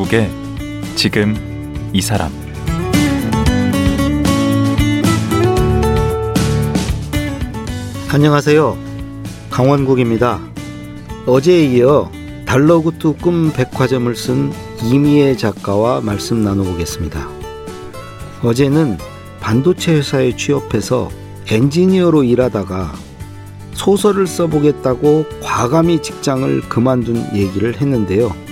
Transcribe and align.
강원국의 0.00 0.30
지금 0.94 1.90
이 1.92 2.00
사람 2.00 2.30
안녕하세요. 8.08 8.76
강원국입니다. 9.50 10.40
어제에 11.26 11.64
이어 11.64 12.10
달러구트 12.46 13.16
꿈 13.20 13.52
백화점을 13.52 14.14
쓴 14.16 14.52
이미애 14.82 15.36
작가와 15.36 16.00
말씀 16.00 16.42
나눠보겠습니다. 16.42 17.28
어제는 18.42 18.96
반도체 19.40 19.96
회사에 19.96 20.34
취업해서 20.34 21.10
엔지니어로 21.50 22.24
일하다가 22.24 22.92
소설을 23.74 24.26
써보겠다고 24.26 25.26
과감히 25.42 26.00
직장을 26.00 26.62
그만둔 26.68 27.34
얘기를 27.34 27.78
했는데요. 27.80 28.49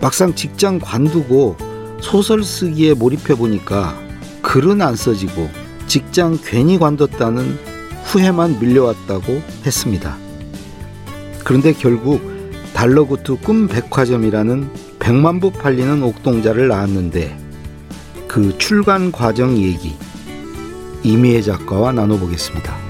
막상 0.00 0.34
직장 0.34 0.78
관두고 0.78 1.56
소설 2.00 2.44
쓰기에 2.44 2.94
몰입해 2.94 3.34
보니까 3.34 3.98
글은 4.42 4.82
안 4.82 4.94
써지고 4.94 5.48
직장 5.86 6.38
괜히 6.44 6.78
관뒀다는 6.78 7.58
후회만 8.04 8.60
밀려왔다고 8.60 9.42
했습니다. 9.64 10.16
그런데 11.44 11.72
결국 11.72 12.20
달러구트 12.74 13.36
꿈 13.40 13.68
백화점이라는 13.68 14.70
100만 14.98 15.40
부 15.40 15.50
팔리는 15.50 16.02
옥동자를 16.02 16.68
낳았는데 16.68 17.36
그 18.28 18.56
출간 18.58 19.12
과정 19.12 19.56
얘기 19.56 19.94
이미애 21.02 21.40
작가와 21.40 21.92
나눠보겠습니다. 21.92 22.85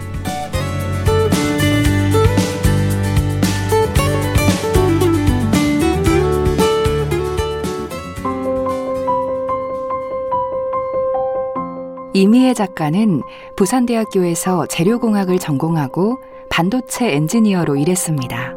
이미애 12.17 12.55
작가는 12.55 13.21
부산대학교에서 13.57 14.65
재료공학을 14.65 15.39
전공하고 15.39 16.17
반도체 16.49 17.13
엔지니어로 17.13 17.77
일했습니다. 17.77 18.57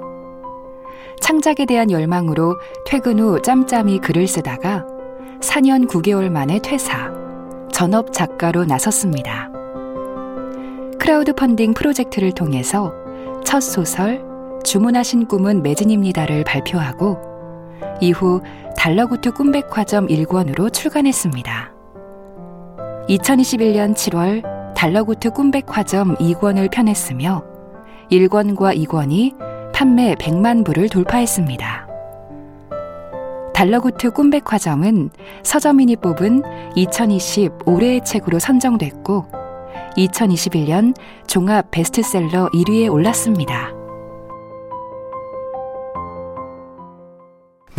창작에 1.19 1.65
대한 1.65 1.91
열망으로 1.91 2.55
퇴근 2.85 3.19
후 3.19 3.41
짬짬이 3.41 3.99
글을 3.99 4.27
쓰다가 4.27 4.85
4년 5.41 5.89
9개월 5.89 6.29
만에 6.29 6.59
퇴사, 6.59 7.11
전업 7.73 8.13
작가로 8.13 8.63
나섰습니다. 8.63 9.51
크라우드 10.97 11.33
펀딩 11.33 11.73
프로젝트를 11.73 12.31
통해서 12.31 12.93
첫 13.43 13.59
소설 13.59 14.23
주문하신 14.63 15.27
꿈은 15.27 15.63
매진입니다를 15.63 16.45
발표하고 16.45 17.17
이후 17.99 18.41
달러구트 18.77 19.33
꿈백화점 19.33 20.07
1권으로 20.07 20.71
출간했습니다. 20.71 21.78
2021년 23.09 23.95
7월 23.95 24.43
달러구트 24.75 25.31
꿈백화점 25.31 26.15
2권을 26.17 26.69
펴냈으며 26.69 27.43
1권과 28.11 28.77
2권이 28.85 29.73
판매 29.73 30.13
100만 30.13 30.63
부를 30.63 30.89
돌파했습니다. 30.89 31.87
달러구트 33.55 34.11
꿈백화점은 34.11 35.09
서점인이 35.41 35.95
뽑은 35.95 36.43
2020 36.75 37.51
올해의 37.65 38.05
책으로 38.05 38.37
선정됐고 38.37 39.25
2021년 39.97 40.95
종합 41.25 41.71
베스트셀러 41.71 42.49
1위에 42.53 42.91
올랐습니다. 42.91 43.78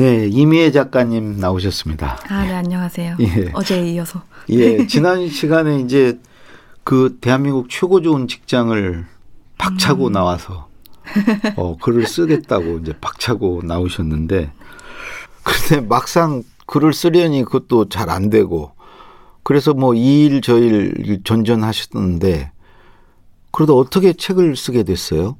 네, 0.01 0.29
이미애 0.29 0.71
작가님 0.71 1.37
나오셨습니다. 1.41 2.21
아, 2.31 2.45
네, 2.47 2.55
안녕하세요. 2.55 3.17
예. 3.21 3.51
어제에 3.53 3.87
이어서. 3.93 4.23
예, 4.49 4.87
지난 4.87 5.29
시간에 5.29 5.79
이제 5.81 6.19
그 6.85 7.19
대한민국 7.21 7.69
최고 7.69 8.01
좋은 8.01 8.27
직장을 8.27 9.05
박차고 9.59 10.07
음. 10.07 10.13
나와서 10.13 10.69
어, 11.57 11.77
글을 11.77 12.07
쓰겠다고 12.07 12.79
이제 12.79 12.95
박차고 12.99 13.61
나오셨는데 13.63 14.51
근데 15.43 15.87
막상 15.87 16.45
글을 16.65 16.95
쓰려니 16.95 17.45
그것도 17.45 17.91
잘 17.91 18.09
안 18.09 18.31
되고 18.31 18.73
그래서 19.43 19.75
뭐 19.75 19.93
이 19.95 20.25
일 20.25 20.41
저 20.41 20.57
일 20.59 21.21
전전하셨는데 21.25 22.53
그래도 23.51 23.77
어떻게 23.79 24.15
책을 24.15 24.57
쓰게 24.57 24.85
됐어요? 24.85 25.37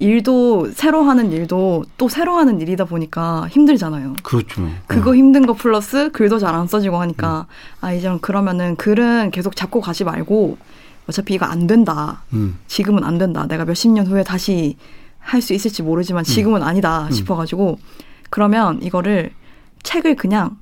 일도 0.00 0.70
새로 0.72 1.02
하는 1.02 1.30
일도 1.30 1.84
또 1.98 2.08
새로 2.08 2.36
하는 2.36 2.60
일이다 2.60 2.86
보니까 2.86 3.46
힘들잖아요. 3.50 4.14
그렇죠. 4.22 4.68
그거 4.86 5.12
네. 5.12 5.18
힘든 5.18 5.46
거 5.46 5.52
플러스 5.52 6.10
글도 6.10 6.38
잘 6.38 6.54
안 6.54 6.66
써지고 6.66 6.96
하니까 6.96 7.46
음. 7.48 7.84
아 7.84 7.92
이제 7.92 8.10
그러면은 8.20 8.76
글은 8.76 9.30
계속 9.30 9.54
잡고 9.54 9.80
가지 9.80 10.02
말고 10.04 10.56
어차피 11.06 11.34
이거 11.34 11.46
안 11.46 11.66
된다. 11.66 12.22
음. 12.32 12.58
지금은 12.66 13.04
안 13.04 13.18
된다. 13.18 13.46
내가 13.46 13.64
몇십 13.64 13.92
년 13.92 14.06
후에 14.06 14.24
다시 14.24 14.76
할 15.18 15.42
수 15.42 15.52
있을지 15.52 15.82
모르지만 15.82 16.24
지금은 16.24 16.62
음. 16.62 16.66
아니다 16.66 17.04
음. 17.04 17.10
싶어가지고 17.10 17.78
그러면 18.30 18.82
이거를 18.82 19.30
책을 19.82 20.16
그냥 20.16 20.56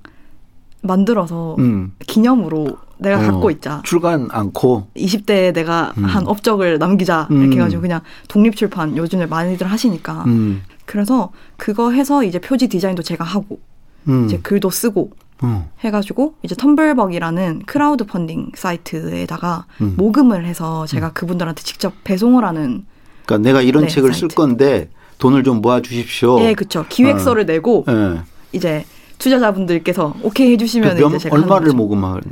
만들어서 0.83 1.55
음. 1.61 1.93
기념으로 2.07 2.77
내가 2.99 3.19
어, 3.19 3.23
갖고 3.23 3.51
있자. 3.51 3.83
출간 3.85 4.29
않고 4.31 4.89
20대에 4.97 5.53
내가 5.53 5.93
음. 5.99 6.05
한 6.05 6.27
업적을 6.27 6.79
남기자 6.79 7.27
이렇게 7.31 7.47
음. 7.47 7.53
해가지고 7.53 7.83
그냥 7.83 8.01
독립 8.29 8.57
출판 8.57 8.97
요즘에 8.97 9.27
많이들 9.27 9.67
하시니까 9.71 10.25
음. 10.27 10.63
그래서 10.85 11.31
그거 11.57 11.93
해서 11.93 12.25
이제 12.25 12.39
표지 12.39 12.69
디자인도 12.69 13.03
제가 13.03 13.25
하고 13.25 13.61
음. 14.09 14.25
이제 14.27 14.39
글도 14.43 14.71
쓰고 14.71 15.11
어. 15.43 15.71
해가지고 15.81 16.35
이제 16.43 16.55
텀블벅이라는 16.55 17.67
크라우드 17.67 18.05
펀딩 18.05 18.53
사이트에다가 18.55 19.67
음. 19.81 19.95
모금을 19.97 20.45
해서 20.45 20.87
제가 20.87 21.09
음. 21.09 21.11
그분들한테 21.15 21.63
직접 21.63 21.93
배송을 22.05 22.45
하는. 22.45 22.85
그러니까 23.25 23.49
내가 23.49 23.63
이런 23.63 23.85
네, 23.85 23.89
책을 23.89 24.11
사이트. 24.13 24.21
쓸 24.21 24.29
건데 24.29 24.89
돈을 25.19 25.45
좀 25.45 25.61
모아 25.61 25.81
주십시오. 25.81 26.39
네, 26.41 26.55
그렇죠. 26.55 26.85
기획서를 26.89 27.43
어. 27.43 27.47
내고 27.47 27.85
네. 27.87 28.21
이제 28.53 28.85
투자자분들께서 29.19 30.15
오케이 30.23 30.53
해주시면 30.53 30.97
그 30.97 31.07
이제 31.07 31.19
제가 31.19 31.37
얼마를 31.37 31.73
모금할 31.73 32.23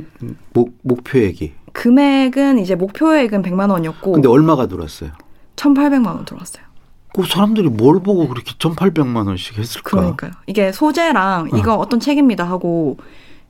목, 0.53 0.77
목표액이? 0.83 1.53
금액은 1.73 2.59
이제 2.59 2.75
목표액은 2.75 3.43
100만 3.43 3.69
원이었고. 3.69 4.13
근데 4.13 4.27
얼마가 4.27 4.67
들었어요? 4.67 5.11
1,800만 5.57 6.07
원 6.07 6.25
들어왔어요. 6.25 6.63
그 7.13 7.25
사람들이 7.25 7.69
뭘 7.69 8.01
보고 8.01 8.27
그렇게 8.27 8.53
1,800만 8.53 9.27
원씩 9.27 9.57
했을까? 9.57 9.89
그러니까요. 9.89 10.31
이게 10.45 10.71
소재랑 10.71 11.49
어. 11.51 11.57
이거 11.57 11.75
어떤 11.75 11.99
책입니다 11.99 12.43
하고 12.43 12.97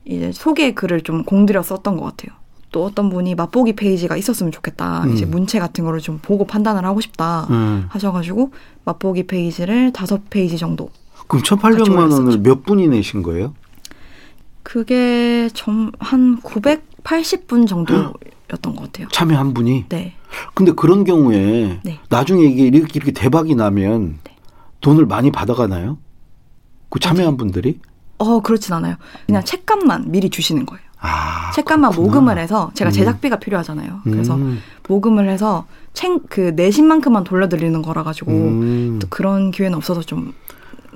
이제 0.04 0.32
소개 0.32 0.72
글을 0.72 1.02
좀 1.02 1.24
공들여 1.24 1.62
썼던 1.62 1.96
것 1.96 2.04
같아요. 2.04 2.36
또 2.70 2.84
어떤 2.84 3.08
분이 3.10 3.34
맛보기 3.34 3.74
페이지가 3.74 4.16
있었으면 4.16 4.52
좋겠다. 4.52 5.04
음. 5.04 5.12
이제 5.12 5.24
문체 5.24 5.58
같은 5.58 5.84
거를 5.84 6.00
좀 6.00 6.18
보고 6.20 6.46
판단을 6.46 6.84
하고 6.84 7.00
싶다 7.00 7.46
음. 7.50 7.86
하셔가지고 7.88 8.52
맛보기 8.84 9.26
페이지를 9.26 9.92
다섯 9.92 10.28
페이지 10.30 10.56
정도 10.58 10.90
그럼 11.28 11.42
1,800만 11.42 12.10
원을 12.12 12.38
몇 12.38 12.64
분이 12.64 12.88
내신 12.88 13.22
거예요? 13.22 13.54
그게 14.62 15.48
좀한 15.54 16.40
980분 16.42 17.66
정도였던 17.66 18.76
것 18.76 18.82
같아요. 18.84 19.08
참여 19.12 19.38
한 19.38 19.54
분이? 19.54 19.86
네. 19.88 20.14
근데 20.54 20.72
그런 20.72 21.04
경우에 21.04 21.80
네. 21.84 22.00
나중에 22.10 22.42
이게 22.44 22.66
이렇게, 22.66 22.92
이렇게 22.94 23.12
대박이 23.12 23.54
나면 23.54 24.18
네. 24.24 24.36
돈을 24.80 25.06
많이 25.06 25.30
받아가나요? 25.30 25.98
그 26.90 26.98
참여한 26.98 27.36
분들이? 27.36 27.80
어, 28.18 28.40
그렇진 28.40 28.74
않아요. 28.74 28.96
그냥 29.26 29.42
음. 29.42 29.44
책값만 29.44 30.10
미리 30.10 30.28
주시는 30.28 30.66
거예요. 30.66 30.82
아, 31.00 31.50
책값만 31.52 31.92
그렇구나. 31.92 32.14
모금을 32.14 32.38
해서 32.38 32.70
제가 32.74 32.90
음. 32.90 32.92
제작비가 32.92 33.36
음. 33.36 33.40
필요하잖아요. 33.40 34.00
그래서 34.04 34.34
음. 34.34 34.60
모금을 34.88 35.28
해서 35.30 35.66
책 35.94 36.26
그 36.28 36.52
내신 36.54 36.86
만큼만 36.86 37.24
돌려드리는 37.24 37.80
거라 37.82 38.02
가지고 38.02 38.32
음. 38.32 38.98
또 39.00 39.08
그런 39.08 39.50
기회는 39.50 39.76
없어서 39.76 40.02
좀 40.02 40.34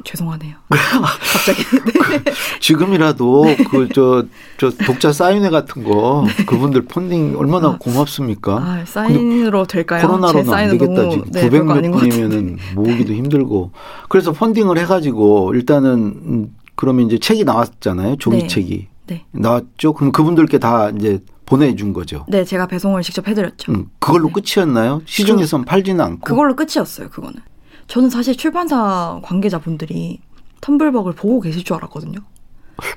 죄송하네요. 0.05 0.57
갑자기. 0.69 1.63
네. 1.63 1.93
그, 1.93 2.25
지금이라도 2.61 3.45
네. 3.45 3.57
그저 3.57 4.25
저 4.59 4.71
독자 4.71 5.13
사인회 5.13 5.51
같은 5.51 5.85
거 5.85 6.25
네. 6.27 6.45
그분들 6.45 6.87
펀딩 6.87 7.37
얼마나 7.39 7.69
아, 7.69 7.79
고맙습니까? 7.79 8.57
아, 8.57 8.85
사인으로 8.87 9.67
될까요? 9.67 10.07
코로나로는 10.07 10.53
안 10.53 10.71
되겠다 10.71 11.11
지금 11.11 11.31
네, 11.31 11.49
900몇 11.49 11.93
분이면은 11.93 12.59
모으기도 12.75 13.13
힘들고 13.13 13.73
그래서 14.09 14.33
펀딩을 14.33 14.79
해가지고 14.79 15.55
일단은 15.55 15.93
음, 15.95 16.57
그러면 16.75 17.07
이제 17.07 17.19
책이 17.19 17.45
나왔잖아요 17.45 18.17
종이책이 18.17 18.89
네. 19.07 19.15
네. 19.15 19.25
나왔죠. 19.33 19.93
그럼 19.93 20.13
그분들께 20.13 20.59
다 20.59 20.91
이제 20.91 21.21
보내준 21.45 21.93
거죠. 21.93 22.25
네, 22.29 22.45
제가 22.45 22.67
배송을 22.67 23.03
직접 23.03 23.27
해드렸죠. 23.29 23.73
음, 23.73 23.87
그걸로 23.99 24.31
끝이었나요? 24.31 25.03
시중에선 25.05 25.65
팔지는 25.65 26.01
않고. 26.03 26.21
그걸로 26.21 26.57
끝이었어요. 26.57 27.11
그거는. 27.11 27.41
저는 27.87 28.11
사실 28.11 28.37
출판사 28.37 29.21
관계자분들이 29.23 30.21
텀블벅을 30.61 31.15
보고 31.17 31.41
계실 31.41 31.65
줄 31.65 31.77
알았거든요. 31.77 32.19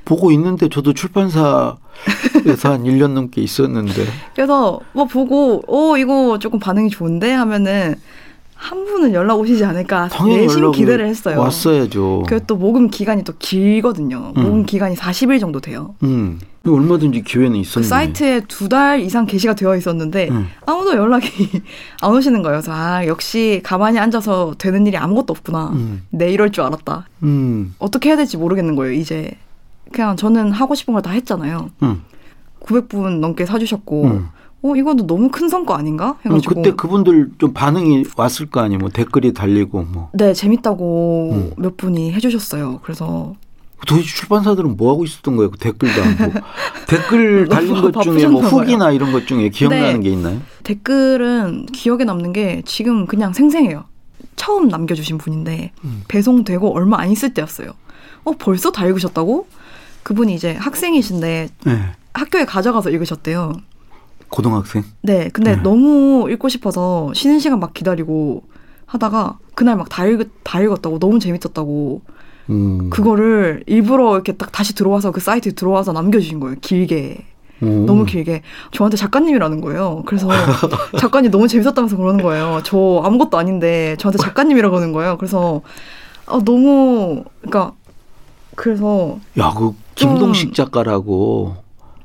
보고 0.03 0.31
있는데 0.31 0.69
저도 0.69 0.93
출판사에서 0.93 1.77
한 2.63 2.83
1년 2.83 3.11
넘게 3.13 3.41
있었는데. 3.41 4.05
그래서 4.35 4.79
뭐 4.93 5.05
보고 5.05 5.61
어 5.67 5.97
이거 5.97 6.39
조금 6.39 6.59
반응이 6.59 6.89
좋은데 6.89 7.31
하면은 7.31 7.95
한 8.55 8.85
분은 8.85 9.13
연락 9.13 9.39
오시지 9.39 9.63
않을까 9.65 10.09
내심 10.25 10.71
기대를 10.71 11.07
했어요. 11.07 11.39
왔어야죠. 11.39 12.23
그리고 12.27 12.45
또 12.47 12.55
모금 12.55 12.89
기간이 12.89 13.23
또 13.23 13.33
길거든요. 13.37 14.33
음. 14.37 14.41
모금 14.41 14.65
기간이 14.65 14.95
40일 14.95 15.39
정도 15.39 15.59
돼요. 15.59 15.93
음. 16.03 16.39
얼마든지 16.67 17.21
기회는 17.23 17.51
그 17.51 17.57
있었는데. 17.59 17.87
사이트에 17.87 18.39
두 18.47 18.67
달 18.69 19.01
이상 19.01 19.25
게시가 19.27 19.53
되어 19.53 19.75
있었는데 19.75 20.29
음. 20.31 20.47
아무도 20.65 20.95
연락이 20.95 21.27
안 22.01 22.11
오시는 22.15 22.41
거예요. 22.41 22.55
그래서 22.57 22.71
아 22.73 23.05
역시 23.05 23.61
가만히 23.63 23.99
앉아서 23.99 24.55
되는 24.57 24.87
일이 24.87 24.97
아무것도 24.97 25.31
없구나. 25.33 25.69
음. 25.73 26.01
내 26.09 26.31
이럴 26.31 26.51
줄 26.51 26.63
알았다. 26.63 27.07
음. 27.23 27.75
어떻게 27.77 28.09
해야 28.09 28.15
될지 28.17 28.37
모르겠는 28.37 28.75
거예요. 28.75 28.93
이제 28.93 29.31
그냥 29.91 30.15
저는 30.15 30.51
하고 30.51 30.73
싶은 30.73 30.93
걸 30.93 31.01
다 31.03 31.11
했잖아요. 31.11 31.69
음. 31.83 32.01
900분 32.61 33.19
넘게 33.19 33.45
사주셨고 33.45 34.03
음. 34.05 34.29
어 34.65 34.75
이거도 34.75 35.05
너무 35.05 35.29
큰 35.29 35.47
성과 35.47 35.77
아닌가 35.77 36.17
해가지고 36.25 36.55
그때 36.55 36.71
그분들 36.71 37.29
좀 37.37 37.53
반응이 37.53 38.05
왔을 38.17 38.47
거 38.47 38.61
아니에요. 38.61 38.79
뭐 38.79 38.89
댓글이 38.89 39.33
달리고 39.33 39.83
뭐. 39.83 40.09
네 40.13 40.33
재밌다고 40.33 41.31
음. 41.33 41.51
몇 41.57 41.77
분이 41.77 42.11
해주셨어요. 42.13 42.79
그래서 42.81 43.35
도대체 43.85 44.07
출판사들은 44.07 44.75
뭐 44.75 44.91
하고 44.91 45.05
있었던 45.05 45.35
거예요? 45.35 45.51
그 45.51 45.59
댓글도 45.59 46.01
안 46.01 46.17
보고. 46.17 46.39
댓글 46.89 47.47
달린 47.47 47.79
것 47.79 48.01
중에 48.01 48.25
뭐. 48.25 48.41
후기나 48.41 48.89
이런 48.91 49.11
것 49.11 49.27
중에 49.27 49.49
기억나는 49.49 49.99
네. 49.99 50.09
게 50.09 50.09
있나요? 50.09 50.41
댓글은 50.63 51.67
기억에 51.67 52.03
남는 52.03 52.33
게 52.33 52.63
지금 52.65 53.05
그냥 53.05 53.33
생생해요. 53.33 53.83
처음 54.35 54.67
남겨주신 54.67 55.19
분인데 55.19 55.73
음. 55.83 56.01
배송되고 56.07 56.75
얼마 56.75 56.99
안 56.99 57.11
있을 57.11 57.35
때였어요. 57.35 57.69
어 58.23 58.31
벌써 58.39 58.71
다 58.71 58.87
읽으셨다고? 58.87 59.47
그분이 60.01 60.33
이제 60.33 60.53
학생이신데 60.53 61.49
네. 61.65 61.81
학교에 62.13 62.45
가져가서 62.45 62.89
읽으셨대요. 62.89 63.53
고등학생. 64.35 64.83
네, 65.01 65.29
근데 65.31 65.55
네. 65.55 65.61
너무 65.61 66.29
읽고 66.29 66.49
싶어서 66.49 67.11
쉬는 67.13 67.39
시간 67.39 67.59
막 67.61 67.73
기다리고 67.73 68.43
하다가 68.85 69.39
그날 69.55 69.77
막 69.77 69.87
다 69.89 70.05
읽, 70.05 70.29
다 70.43 70.61
읽었다고 70.61 70.99
너무 70.99 71.19
재밌었다고 71.19 72.01
음. 72.49 72.89
그거를 72.89 73.63
일부러 73.65 74.13
이렇게 74.13 74.33
딱 74.33 74.51
다시 74.51 74.75
들어와서 74.75 75.11
그 75.11 75.21
사이트에 75.21 75.53
들어와서 75.53 75.93
남겨주신 75.93 76.39
거예요. 76.41 76.57
길게. 76.59 77.25
음. 77.63 77.85
너무 77.85 78.03
길게. 78.05 78.41
저한테 78.71 78.97
작가님이라는 78.97 79.61
거예요. 79.61 80.03
그래서 80.05 80.27
작가님 80.99 81.31
너무 81.31 81.47
재밌었다면서 81.47 81.95
그러는 81.95 82.21
거예요. 82.21 82.59
저 82.65 83.01
아무것도 83.05 83.37
아닌데 83.37 83.95
저한테 83.99 84.17
작가님이라고 84.21 84.75
하는 84.75 84.91
거예요. 84.91 85.17
그래서 85.17 85.61
아, 86.27 86.41
너무, 86.43 87.23
그러니까, 87.41 87.71
그래서, 88.55 89.19
야, 89.37 89.53
그 89.55 89.73
김동식 89.93 90.53
작가라고 90.55 91.55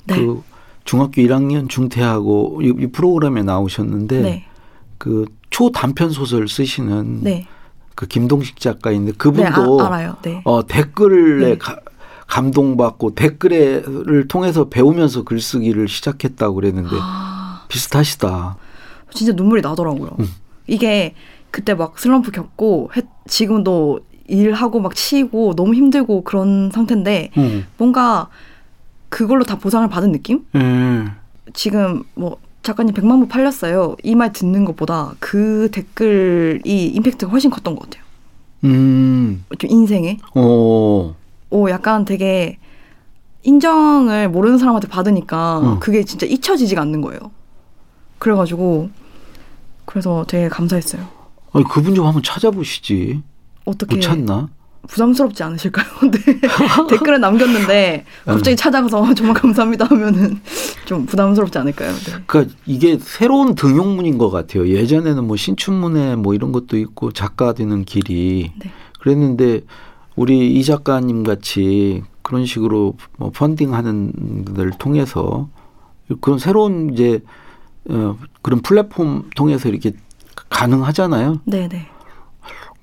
네. 0.04 0.16
그 0.16 0.42
중학교 0.90 1.22
1학년 1.22 1.68
중퇴하고 1.68 2.62
이, 2.62 2.74
이 2.80 2.86
프로그램에 2.88 3.44
나오셨는데 3.44 4.20
네. 4.22 4.44
그 4.98 5.24
초단편 5.50 6.10
소설 6.10 6.48
쓰시는 6.48 7.20
네. 7.22 7.46
그 7.94 8.08
김동식 8.08 8.58
작가인데 8.58 9.12
네, 9.12 9.16
그분도 9.16 9.80
아, 9.82 9.86
알아요. 9.86 10.16
네. 10.22 10.42
어, 10.44 10.66
댓글에 10.66 11.50
네. 11.50 11.58
가- 11.58 11.78
감동받고 12.26 13.14
댓글을 13.14 14.26
통해서 14.26 14.68
배우면서 14.68 15.22
글쓰기를 15.22 15.86
시작했다고 15.86 16.56
그랬는데 16.56 16.90
아, 17.00 17.66
비슷하시다. 17.68 18.56
진짜 19.12 19.32
눈물이 19.34 19.62
나더라고요. 19.62 20.16
음. 20.18 20.26
이게 20.66 21.14
그때 21.52 21.72
막 21.74 22.00
슬럼프 22.00 22.32
겪고 22.32 22.90
했- 22.96 23.06
지금도 23.28 24.00
일하고 24.26 24.80
막 24.80 24.96
치이고 24.96 25.54
너무 25.54 25.72
힘들고 25.74 26.24
그런 26.24 26.72
상태인데 26.74 27.30
응. 27.38 27.64
뭔가 27.78 28.28
그걸로 29.10 29.44
다 29.44 29.58
보상을 29.58 29.86
받은 29.88 30.12
느낌? 30.12 30.46
예. 30.56 31.04
지금 31.52 32.04
뭐 32.14 32.38
작가님 32.62 32.94
100만 32.94 33.20
부 33.20 33.28
팔렸어요. 33.28 33.96
이 34.04 34.14
말 34.14 34.32
듣는 34.32 34.64
것보다 34.64 35.14
그 35.18 35.68
댓글이 35.72 36.86
임팩트가 36.86 37.30
훨씬 37.30 37.50
컸던 37.50 37.74
것 37.76 37.84
같아요. 37.90 38.04
음. 38.64 39.44
좀 39.58 39.70
인생에. 39.70 40.18
어. 40.34 41.14
오, 41.50 41.70
약간 41.70 42.04
되게 42.04 42.58
인정을 43.42 44.28
모르는 44.28 44.58
사람한테 44.58 44.88
받으니까 44.88 45.58
어. 45.58 45.78
그게 45.80 46.04
진짜 46.04 46.26
잊혀지지가 46.26 46.80
않는 46.82 47.00
거예요. 47.00 47.18
그래가지고 48.18 48.90
그래서 49.86 50.24
되게 50.28 50.48
감사했어요. 50.48 51.02
아니 51.52 51.64
그분 51.64 51.94
좀 51.94 52.06
한번 52.06 52.22
찾아보시지. 52.22 53.22
어떻게 53.64 53.96
못 53.96 54.00
찾나? 54.02 54.48
부담스럽지 54.88 55.42
않으실까요? 55.42 55.86
네. 56.10 56.40
댓글을 56.88 57.20
남겼는데 57.20 58.04
갑자기 58.24 58.56
찾아가서 58.56 59.12
정말 59.14 59.34
감사합니다 59.34 59.86
하면은 59.86 60.40
좀 60.86 61.06
부담스럽지 61.06 61.58
않을까요? 61.58 61.92
네. 61.92 62.22
그러니까 62.26 62.54
이게 62.66 62.98
새로운 63.00 63.54
등용문인 63.54 64.18
것 64.18 64.30
같아요. 64.30 64.68
예전에는 64.68 65.24
뭐 65.26 65.36
신춘문예 65.36 66.16
뭐 66.16 66.34
이런 66.34 66.52
것도 66.52 66.76
있고 66.78 67.12
작가 67.12 67.52
되는 67.52 67.84
길이 67.84 68.52
네. 68.58 68.70
그랬는데 69.00 69.62
우리 70.16 70.52
이 70.52 70.64
작가님 70.64 71.22
같이 71.22 72.02
그런 72.22 72.46
식으로 72.46 72.94
뭐 73.16 73.30
펀딩하는 73.30 74.44
들 74.54 74.70
통해서 74.72 75.48
그런 76.20 76.38
새로운 76.38 76.92
이제 76.92 77.20
어, 77.88 78.16
그런 78.42 78.60
플랫폼 78.60 79.30
통해서 79.36 79.68
이렇게 79.68 79.92
가능하잖아요. 80.48 81.40
네네. 81.44 81.88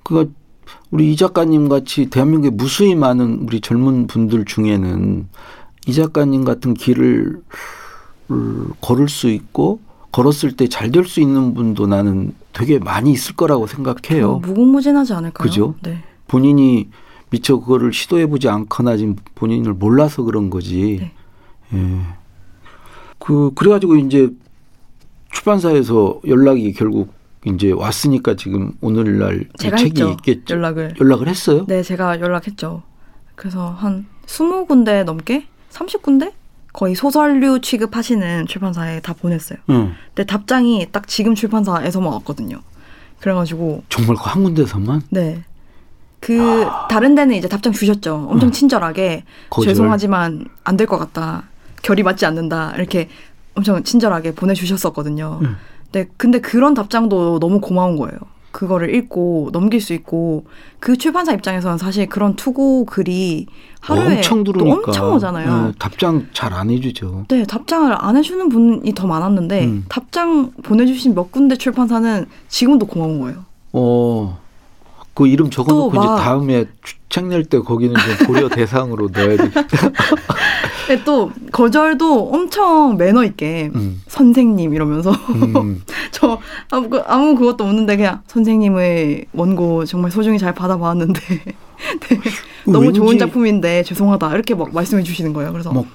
그니까 0.04 0.32
우리 0.92 1.12
이 1.12 1.16
작가님 1.16 1.70
같이 1.70 2.10
대한민국에 2.10 2.50
무수히 2.56 2.96
많은 2.96 3.40
우리 3.48 3.62
젊은 3.62 4.08
분들 4.08 4.46
중에는 4.46 5.28
이 5.88 5.94
작가님 5.94 6.44
같은 6.46 6.74
길을 6.74 7.42
을 8.30 8.66
걸을 8.82 9.08
수 9.08 9.30
있고 9.30 9.80
걸었을 10.12 10.58
때 10.58 10.68
잘 10.68 10.92
될 10.92 11.06
수 11.06 11.22
있는 11.22 11.54
분도 11.54 11.88
나는 11.88 12.34
되게 12.52 12.80
많이 12.80 13.12
있을 13.12 13.36
거라고 13.36 13.68
생각해요. 13.68 14.32
어, 14.32 14.40
무궁무진하지 14.40 15.14
않을까요? 15.14 15.44
그죠? 15.48 15.76
네. 15.84 16.04
본인이 16.28 16.90
미처 17.30 17.58
그거를 17.60 17.94
시도해보지 17.94 18.50
않거나 18.50 18.98
지금 18.98 19.16
본인을 19.36 19.74
몰라서 19.74 20.24
그런 20.24 20.50
거지. 20.50 20.98
네. 21.00 21.12
예. 21.74 22.00
그 23.20 23.52
그래가지고 23.56 23.96
이제 23.98 24.30
출판사에서 25.32 26.20
연락이 26.28 26.74
결국 26.74 27.14
이제 27.48 27.72
왔으니까 27.72 28.36
지금 28.36 28.74
오늘날 28.82 29.42
이 29.42 29.58
제가 29.58 29.78
책이 29.78 29.90
했죠. 30.02 30.10
있겠죠. 30.12 30.56
연락을. 30.56 30.96
연락을 31.00 31.28
했어요? 31.28 31.66
네, 31.68 31.82
제가 31.84 32.20
연락했죠. 32.20 32.84
그래서 33.36 33.70
한 33.72 34.06
20군데 34.26 35.04
넘게? 35.04 35.48
30군데? 35.72 36.32
거의 36.74 36.94
소설류 36.96 37.62
취급하시는 37.62 38.46
출판사에 38.48 39.00
다 39.00 39.14
보냈어요. 39.14 39.58
응. 39.70 39.94
근데 40.14 40.26
답장이 40.26 40.88
딱 40.92 41.08
지금 41.08 41.34
출판사에서만 41.34 42.12
왔거든요. 42.14 42.62
그래가지고, 43.20 43.84
정말 43.90 44.16
그 44.16 44.22
한 44.24 44.44
군데서만 44.44 45.02
네. 45.10 45.44
그, 46.20 46.66
다른 46.90 47.16
데는 47.16 47.36
이제 47.36 47.48
답장 47.48 47.74
주셨죠. 47.74 48.28
엄청 48.30 48.50
응. 48.50 48.52
친절하게. 48.52 49.24
거절. 49.50 49.74
죄송하지만 49.74 50.46
안 50.64 50.78
될 50.78 50.86
것 50.88 50.98
같다. 51.00 51.44
결이 51.84 52.04
맞지 52.04 52.26
않는다. 52.26 52.74
이렇게 52.76 53.10
엄청 53.56 53.82
친절하게 53.84 54.34
보내주셨었거든요. 54.36 55.40
응. 55.44 55.56
네, 55.92 56.06
근데 56.18 56.40
그런 56.40 56.74
답장도 56.74 57.40
너무 57.40 57.60
고마운 57.62 57.96
거예요. 57.98 58.18
그거를 58.52 58.96
읽고 58.96 59.50
넘길 59.54 59.80
수 59.82 59.94
있고 59.94 60.46
그 60.80 60.98
출판사 60.98 61.32
입장에서는 61.34 61.78
사실 61.78 62.08
그런 62.08 62.36
투고 62.36 62.86
글이 62.86 63.46
하루에 63.82 64.16
엄청 64.18 64.44
또 64.44 64.52
들으니까 64.52 64.82
엄청 64.88 65.14
오잖아요. 65.14 65.68
예, 65.70 65.74
답장 65.78 66.28
잘 66.34 66.54
안 66.54 66.70
해주죠. 66.72 67.26
네, 67.28 67.44
답장을 67.44 67.94
안 68.00 68.18
해주는 68.18 68.50
분이 68.50 68.94
더 68.96 69.06
많았는데 69.06 69.66
음. 69.66 69.86
답장 69.90 70.52
보내주신 70.64 71.14
몇 71.14 71.32
군데 71.32 71.56
출판사는 71.56 72.26
지금도 72.48 72.88
고마운 72.88 73.20
거예요. 73.20 73.46
어. 73.74 74.40
그 75.14 75.28
이름 75.28 75.50
적어놓고 75.50 75.92
또 75.94 75.98
이제 76.00 76.08
막- 76.08 76.18
다음에 76.18 76.66
책 77.10 77.26
낼 77.26 77.44
때 77.46 77.60
거기는 77.60 77.96
좀 77.96 78.28
고려 78.28 78.50
대상으로 78.50 79.10
넣어야 79.14 79.38
돼. 79.38 79.50
근데 80.88 81.04
또 81.04 81.32
거절도 81.52 82.30
엄청 82.32 82.96
매너 82.98 83.24
있게 83.26 83.72
음. 83.76 84.02
선생님 84.08 84.74
이러면서 84.74 85.12
음. 85.12 85.82
저 86.12 86.40
아무, 86.72 86.90
그- 86.90 87.04
아무 87.06 87.36
그것도 87.36 87.66
없는데 87.66 87.98
그냥 87.98 88.22
선생님의 88.28 89.26
원고 89.34 89.84
정말 89.86 90.12
소중히 90.12 90.40
잘 90.40 90.54
받아봤는데 90.54 91.20
네, 92.10 92.20
너무 92.72 92.94
좋은 92.94 93.18
작품인데 93.18 93.84
죄송하다 93.84 94.34
이렇게 94.34 94.56
막 94.56 94.74
말씀해 94.74 95.04
주시는 95.04 95.34
거예요. 95.34 95.52
그래서 95.52 95.72
뭐 95.74 95.86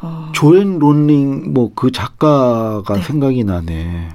아, 0.00 0.30
조앤 0.32 0.78
론링 0.78 1.52
뭐 1.52 1.72
그 1.74 1.90
작가가 1.90 2.94
네. 2.94 3.02
생각이 3.02 3.42
나네. 3.44 4.08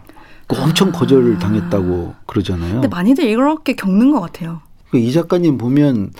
그 0.47 0.55
엄청 0.61 0.89
아. 0.89 0.91
거절 0.93 1.37
당했다고 1.39 2.13
그러잖아요. 2.25 2.73
근데 2.75 2.87
많이들 2.87 3.25
이렇게 3.25 3.73
겪는 3.75 4.11
것 4.11 4.21
같아요. 4.21 4.61
그이 4.91 5.11
작가님 5.11 5.57
보면 5.57 6.11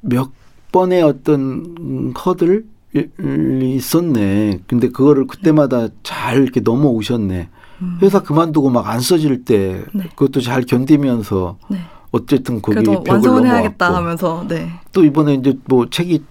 몇 0.00 0.30
번의 0.72 1.02
어떤 1.02 2.12
허들 2.24 2.64
이 2.64 2.79
있었네. 2.94 4.60
근데 4.66 4.88
그거를 4.88 5.26
그때마다 5.26 5.88
잘 6.02 6.42
이렇게 6.42 6.60
넘어오셨네. 6.60 7.48
음. 7.82 7.98
회사 8.02 8.20
그만두고 8.22 8.70
막 8.70 8.86
안 8.88 9.00
써질 9.00 9.44
때 9.44 9.84
네. 9.94 10.04
그것도 10.16 10.40
잘 10.40 10.62
견디면서 10.62 11.58
네. 11.68 11.78
어쨌든 12.10 12.60
거기 12.60 12.82
벽을 12.82 13.02
완성은 13.08 13.46
해야겠다 13.46 13.86
넘어왔고 13.86 13.96
하면서 13.96 14.44
네. 14.48 14.70
또 14.92 15.04
이번에 15.04 15.34
이제 15.34 15.56
뭐 15.66 15.88
책이 15.88 16.24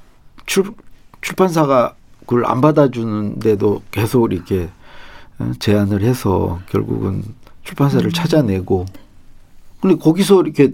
출, 0.45 0.73
출판사가 1.21 1.95
그걸 2.21 2.45
안 2.45 2.59
받아주는데도 2.61 3.81
계속 3.91 4.31
이렇게 4.31 4.69
어, 5.39 5.51
제안을 5.59 6.01
해서 6.01 6.59
결국은 6.69 7.23
출판사를 7.63 8.05
음. 8.05 8.11
찾아내고 8.11 8.85
근데 9.81 9.95
거기서 9.95 10.41
이렇게 10.41 10.73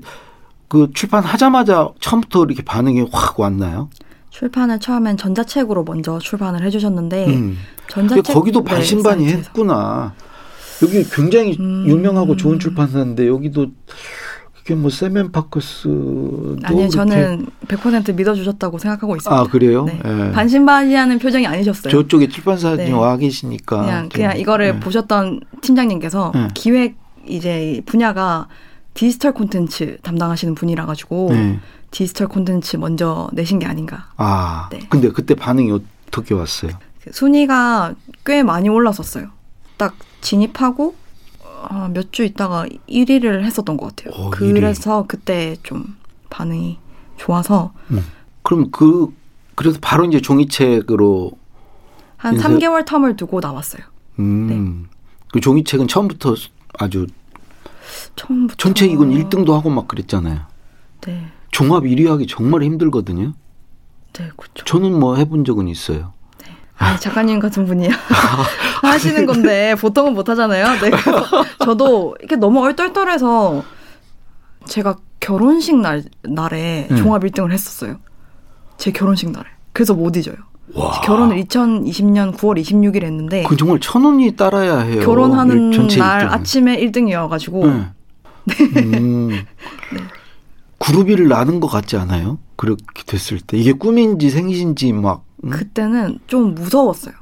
그 0.67 0.89
출판하자마자 0.93 1.89
처음부터 1.99 2.45
이렇게 2.45 2.63
반응이 2.63 3.09
확 3.11 3.39
왔나요? 3.39 3.89
출판을 4.35 4.79
처음엔 4.79 5.15
전자책으로 5.15 5.85
먼저 5.85 6.19
출판을 6.19 6.61
해주셨는데 6.65 7.25
음. 7.27 7.57
전자책 7.87 8.35
거기도 8.35 8.63
네, 8.65 8.75
반신반의. 8.75 9.27
했구나. 9.27 10.13
여기 10.83 11.09
굉장히 11.09 11.55
음. 11.57 11.85
유명하고 11.87 12.35
좋은 12.35 12.59
출판사인데 12.59 13.29
여기도 13.29 13.67
이게 14.59 14.75
뭐 14.75 14.89
세멘파크스도 14.89 16.57
아니요, 16.63 16.89
저는 16.89 17.47
100% 17.69 18.13
믿어주셨다고 18.13 18.77
생각하고 18.77 19.15
있습니다. 19.15 19.41
아 19.41 19.45
그래요? 19.45 19.85
네. 19.85 20.01
예. 20.03 20.31
반신반의하는 20.33 21.17
표정이 21.19 21.47
아니셨어요. 21.47 21.89
저쪽에 21.89 22.27
출판사님 22.27 22.77
네. 22.87 22.91
와 22.91 23.15
계시니까 23.15 23.83
그냥 23.83 24.09
좀, 24.09 24.09
그냥 24.09 24.37
이거를 24.37 24.65
예. 24.75 24.79
보셨던 24.81 25.39
팀장님께서 25.61 26.31
네. 26.35 26.47
기획 26.53 26.97
이제 27.25 27.81
분야가 27.85 28.49
디지털 28.95 29.31
콘텐츠 29.31 29.97
담당하시는 30.01 30.55
분이라 30.55 30.85
가지고 30.85 31.29
네. 31.31 31.59
디지털 31.95 32.27
콘텐츠 32.27 32.75
먼저 32.75 33.29
내신 33.31 33.57
게 33.57 33.65
아닌가. 33.65 34.09
아 34.17 34.67
네. 34.69 34.79
근데 34.89 35.09
그때 35.13 35.33
반응이 35.33 35.71
어떻게 36.07 36.33
왔어요? 36.33 36.71
순위가 37.09 37.95
꽤 38.25 38.43
많이 38.43 38.67
올랐었어요. 38.67 39.29
딱 39.77 39.95
진입하고 40.19 40.93
어, 41.69 41.89
몇주 41.93 42.25
있다가 42.25 42.65
1위를 42.89 43.43
했었던 43.45 43.77
것 43.77 43.95
같아요. 43.95 44.13
어, 44.13 44.29
그래서 44.29 45.05
그때 45.07 45.55
좀 45.63 45.95
반응이 46.29 46.79
좋아서 47.15 47.71
그럼 48.43 48.71
그 48.71 49.15
그래서 49.55 49.79
바로 49.81 50.03
이제 50.03 50.19
종이책으로 50.19 51.31
한 52.17 52.33
인쇄- 52.35 52.45
3개월 52.49 52.83
텀을 52.83 53.15
두고 53.15 53.39
나왔어요. 53.39 53.83
음. 54.19 54.47
네. 54.83 54.89
그 55.31 55.39
종이책은 55.39 55.87
처음부터 55.87 56.35
아주 56.77 57.07
처음부터 58.17 58.57
전체 58.57 58.85
이건 58.85 59.11
1등도 59.11 59.53
하고 59.53 59.69
막 59.69 59.87
그랬잖아요. 59.87 60.41
네, 61.01 61.27
종합 61.55 61.83
1위 61.83 62.05
하기 62.09 62.27
정말 62.27 62.63
힘들거든요. 62.63 63.31
네, 64.11 64.29
그렇죠. 64.35 64.65
저는 64.65 64.99
뭐 64.99 65.15
해본 65.15 65.45
적은 65.45 65.69
있어요. 65.69 66.11
아, 66.77 66.97
작가님 66.97 67.39
같은 67.39 67.65
분이 67.65 67.87
하시는 68.83 69.25
건데 69.25 69.73
보통은 69.79 70.13
못 70.15 70.27
하잖아요. 70.27 70.65
네, 70.81 70.91
저도 71.63 72.17
이게 72.21 72.35
너무 72.35 72.61
얼떨떨해서 72.61 73.63
제가 74.65 74.97
결혼식 75.21 75.77
날 75.77 76.03
날에 76.23 76.89
음. 76.91 76.97
종합 76.97 77.23
1등을 77.23 77.53
했었어요. 77.53 77.99
제 78.77 78.91
결혼식 78.91 79.31
날에. 79.31 79.45
그래서 79.71 79.93
못 79.93 80.17
잊어요. 80.17 80.35
와. 80.73 80.99
결혼을 81.05 81.41
2020년 81.41 82.35
9월 82.35 82.59
26일 82.61 83.03
했는데 83.03 83.43
그건 83.43 83.57
정말 83.57 83.79
천 83.79 84.03
원이 84.03 84.35
따라야 84.35 84.79
해요. 84.79 84.99
결혼하는 85.05 85.69
날 85.69 85.79
일등은. 85.79 86.33
아침에 86.33 86.77
1등이어가지고 86.81 87.93
네. 88.43 88.81
음. 88.83 89.45
그룹이를 90.85 91.27
나는 91.27 91.59
것 91.59 91.67
같지 91.67 91.97
않아요? 91.97 92.37
그렇게 92.55 93.03
됐을 93.05 93.39
때 93.39 93.57
이게 93.57 93.73
꿈인지 93.73 94.29
생신지 94.29 94.93
막 94.93 95.25
음? 95.43 95.49
그때는 95.49 96.19
좀 96.27 96.55
무서웠어요. 96.55 97.13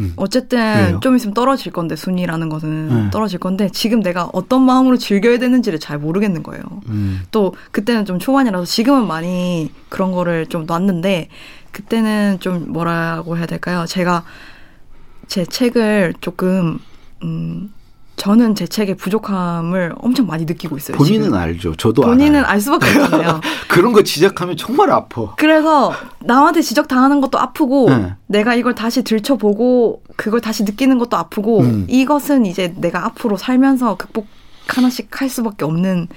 음. 0.00 0.12
어쨌든 0.16 0.58
왜요? 0.58 1.00
좀 1.00 1.14
있으면 1.14 1.34
떨어질 1.34 1.72
건데 1.72 1.94
순위라는 1.94 2.48
것은 2.48 2.88
네. 2.88 3.10
떨어질 3.10 3.38
건데 3.38 3.68
지금 3.72 4.02
내가 4.02 4.28
어떤 4.32 4.62
마음으로 4.62 4.96
즐겨야 4.96 5.38
되는지를 5.38 5.78
잘 5.78 5.98
모르겠는 5.98 6.42
거예요. 6.42 6.64
음. 6.88 7.22
또 7.30 7.54
그때는 7.70 8.04
좀 8.04 8.18
초반이라서 8.18 8.64
지금은 8.64 9.06
많이 9.06 9.70
그런 9.88 10.10
거를 10.10 10.46
좀 10.46 10.66
놨는데 10.66 11.28
그때는 11.70 12.38
좀 12.40 12.72
뭐라고 12.72 13.36
해야 13.36 13.46
될까요? 13.46 13.84
제가 13.86 14.24
제 15.28 15.44
책을 15.44 16.14
조금 16.20 16.78
음 17.22 17.72
저는 18.16 18.54
제 18.54 18.66
책의 18.66 18.96
부족함을 18.96 19.94
엄청 19.98 20.26
많이 20.26 20.44
느끼고 20.44 20.76
있어요. 20.76 20.96
본인은 20.96 21.24
지금. 21.24 21.38
알죠. 21.38 21.74
저도 21.76 22.02
본인은 22.02 22.40
알아요. 22.40 22.52
알 22.52 22.60
수밖에 22.60 22.98
없잖아요. 23.00 23.40
그런 23.68 23.92
거 23.92 24.02
지적하면 24.02 24.56
정말 24.56 24.90
아파. 24.90 25.34
그래서 25.36 25.92
남한테 26.20 26.62
지적 26.62 26.88
당하는 26.88 27.20
것도 27.20 27.38
아프고 27.38 27.90
네. 27.90 28.14
내가 28.26 28.54
이걸 28.54 28.74
다시 28.74 29.02
들춰보고 29.02 30.02
그걸 30.16 30.40
다시 30.40 30.64
느끼는 30.64 30.98
것도 30.98 31.16
아프고 31.16 31.60
음. 31.60 31.86
이것은 31.88 32.46
이제 32.46 32.72
내가 32.76 33.04
앞으로 33.06 33.36
살면서 33.36 33.96
극복 33.96 34.26
하나씩 34.68 35.20
할 35.20 35.28
수밖에 35.28 35.64
없는 35.64 36.08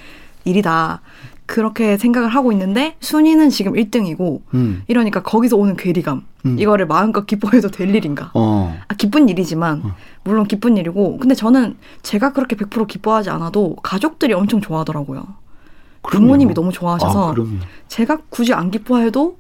일이다. 0.46 1.02
그렇게 1.48 1.98
생각을 1.98 2.30
하고 2.30 2.52
있는데 2.52 2.96
순위는 3.00 3.50
지금 3.50 3.74
1등이고 3.74 4.42
음. 4.54 4.84
이러니까 4.88 5.24
거기서 5.24 5.56
오는 5.56 5.76
괴리감 5.78 6.24
음. 6.46 6.60
이거를 6.60 6.86
마음껏 6.86 7.26
기뻐해도 7.26 7.70
될 7.72 7.96
일인가? 7.96 8.32
어. 8.34 8.78
아, 8.88 8.94
기쁜 8.96 9.30
일이지만 9.30 9.82
어. 9.84 9.96
물론 10.24 10.46
기쁜 10.46 10.78
일이고 10.78 11.18
근데 11.18 11.34
저는 11.34 11.78
제가 12.04 12.34
그렇게 12.34 12.56
100% 12.58 12.86
기뻐하지 12.88 13.30
않아도 13.30 13.76
가족들이 13.78 14.34
엄청 14.34 14.62
좋아하더라고요. 14.62 15.26
그럼요. 16.04 16.26
부모님이 16.26 16.54
너무 16.54 16.72
좋아하셔서 16.72 17.32
아. 17.32 17.36
제가 17.88 18.20
굳이 18.30 18.54
안 18.54 18.70
기뻐해도 18.70 19.38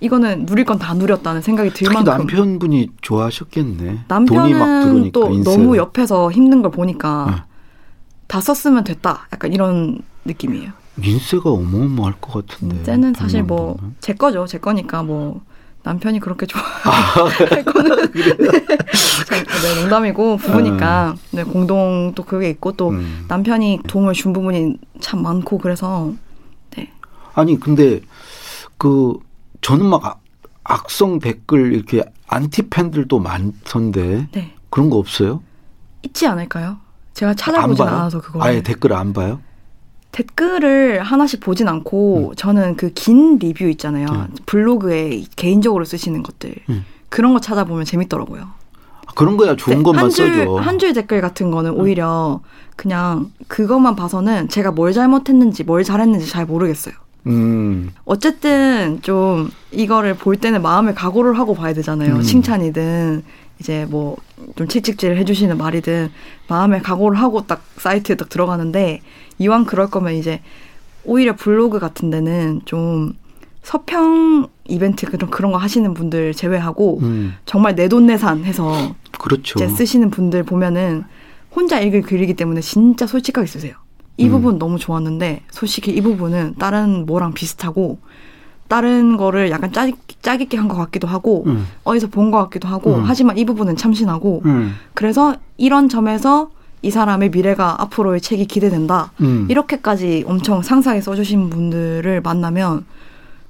이거는 0.00 0.46
누릴 0.46 0.64
건 0.64 0.78
다 0.78 0.94
누렸다는 0.94 1.42
생각이 1.42 1.70
들 1.70 1.92
만큼 1.92 2.12
남편분이 2.12 2.88
좋아하셨겠네. 3.02 3.76
돈이 4.08 4.54
막 4.54 4.68
남편은 4.68 4.82
들어오니까 4.82 5.10
또 5.12 5.30
인쇄를. 5.30 5.58
너무 5.58 5.76
옆에서 5.76 6.30
힘든 6.30 6.62
걸 6.62 6.70
보니까 6.70 7.26
네. 7.30 7.42
다 8.26 8.40
썼으면 8.40 8.84
됐다 8.84 9.26
약간 9.32 9.52
이런 9.52 10.00
느낌이에요. 10.24 10.72
인쇄가 11.02 11.50
어마어마할 11.50 12.14
것 12.20 12.46
같은데. 12.46 12.76
인제는 12.76 13.14
사실 13.14 13.40
돈만 13.46 13.56
뭐. 13.56 13.76
제 14.00 14.12
거죠 14.14 14.46
제 14.46 14.58
거니까 14.58 15.02
뭐 15.02 15.40
남편이 15.82 16.20
그렇게 16.20 16.46
아, 16.84 17.28
좋아할 17.38 17.64
거는 17.64 18.12
네, 18.12 19.44
네, 19.44 19.80
농담이고 19.80 20.36
부부니까 20.36 21.14
네, 21.30 21.44
공동 21.44 22.12
또 22.14 22.22
그게 22.24 22.50
있고 22.50 22.72
또 22.72 22.90
음. 22.90 23.24
남편이 23.28 23.80
도움을 23.86 24.12
준 24.12 24.32
부분이 24.32 24.76
참 25.00 25.22
많고 25.22 25.58
그래서 25.58 26.12
네 26.76 26.90
아니 27.34 27.58
근데 27.58 28.00
그 28.76 29.14
저는 29.62 29.86
막 29.86 30.04
악- 30.04 30.20
악성 30.64 31.18
댓글 31.18 31.72
이렇게 31.72 32.02
안티 32.26 32.68
팬들도 32.68 33.18
많던데 33.18 34.28
네. 34.32 34.54
그런 34.68 34.90
거 34.90 34.96
없어요? 34.98 35.42
있지 36.02 36.26
않을까요? 36.26 36.76
제가 37.14 37.30
안 37.30 37.36
찾아보진? 37.36 37.86
않아서 37.86 38.20
그걸 38.20 38.42
아예 38.42 38.62
댓글 38.62 38.92
안 38.92 39.12
봐요? 39.12 39.40
댓글을 40.12 41.02
하나씩 41.02 41.40
보진 41.40 41.68
않고 41.68 42.34
저는 42.36 42.76
그 42.76 42.90
긴 42.94 43.38
리뷰 43.38 43.64
있잖아요. 43.70 44.06
음. 44.10 44.26
블로그에 44.46 45.22
개인적으로 45.36 45.84
쓰시는 45.84 46.22
것들 46.22 46.54
음. 46.68 46.84
그런 47.08 47.32
거 47.32 47.40
찾아보면 47.40 47.84
재밌더라고요. 47.84 48.42
아, 48.42 49.12
그런 49.14 49.36
거야 49.36 49.56
좋은 49.56 49.82
것만 49.82 50.04
한 50.04 50.10
줄, 50.10 50.36
써줘. 50.38 50.56
한줄 50.56 50.92
댓글 50.94 51.20
같은 51.20 51.50
거는 51.50 51.72
오히려 51.72 52.40
그냥 52.76 53.30
그것만 53.48 53.96
봐서는 53.96 54.48
제가 54.48 54.72
뭘 54.72 54.92
잘못했는지 54.92 55.64
뭘 55.64 55.84
잘했는지 55.84 56.26
잘 56.28 56.46
모르겠어요. 56.46 56.94
음. 57.26 57.90
어쨌든 58.04 59.00
좀 59.02 59.50
이거를 59.70 60.14
볼 60.14 60.36
때는 60.36 60.62
마음의 60.62 60.94
각오를 60.94 61.38
하고 61.38 61.54
봐야 61.54 61.72
되잖아요. 61.74 62.16
음. 62.16 62.22
칭찬이든 62.22 63.22
이제 63.60 63.86
뭐 63.88 64.16
좀 64.56 64.66
채찍질 64.68 65.16
해주시는 65.18 65.58
말이든 65.58 66.10
마음의 66.48 66.82
각오를 66.82 67.18
하고 67.18 67.46
딱 67.46 67.62
사이트에 67.76 68.16
딱 68.16 68.28
들어가는데 68.30 69.00
이왕 69.40 69.64
그럴 69.64 69.88
거면 69.90 70.14
이제 70.14 70.40
오히려 71.04 71.34
블로그 71.34 71.78
같은 71.80 72.10
데는 72.10 72.60
좀 72.66 73.14
서평 73.62 74.46
이벤트 74.68 75.06
그런 75.06 75.30
그런 75.30 75.50
거 75.50 75.58
하시는 75.58 75.92
분들 75.94 76.34
제외하고 76.34 77.00
음. 77.02 77.34
정말 77.46 77.74
내돈내산 77.74 78.44
해서 78.44 78.94
그렇죠. 79.18 79.58
이제 79.58 79.66
쓰시는 79.68 80.10
분들 80.10 80.44
보면은 80.44 81.04
혼자 81.56 81.80
읽을 81.80 82.02
글이기 82.02 82.34
때문에 82.34 82.60
진짜 82.60 83.06
솔직하게 83.06 83.46
쓰세요. 83.46 83.74
이 84.18 84.26
음. 84.26 84.30
부분 84.32 84.58
너무 84.58 84.78
좋았는데 84.78 85.42
솔직히 85.50 85.90
이 85.92 86.00
부분은 86.02 86.54
다른 86.58 87.06
뭐랑 87.06 87.32
비슷하고 87.32 87.98
다른 88.68 89.16
거를 89.16 89.50
약간 89.50 89.72
짜, 89.72 89.88
짜깁게 90.22 90.56
한 90.58 90.68
것 90.68 90.76
같기도 90.76 91.08
하고 91.08 91.44
음. 91.46 91.66
어디서 91.84 92.08
본 92.08 92.30
것 92.30 92.38
같기도 92.44 92.68
하고 92.68 92.94
음. 92.96 93.02
하지만 93.06 93.38
이 93.38 93.44
부분은 93.46 93.76
참신하고 93.76 94.42
음. 94.44 94.74
그래서 94.94 95.34
이런 95.56 95.88
점에서 95.88 96.50
이 96.82 96.90
사람의 96.90 97.30
미래가 97.30 97.82
앞으로의 97.82 98.20
책이 98.20 98.46
기대된다. 98.46 99.12
음. 99.20 99.46
이렇게까지 99.50 100.24
엄청 100.26 100.62
상세하게 100.62 101.02
써주신 101.02 101.50
분들을 101.50 102.22
만나면 102.22 102.86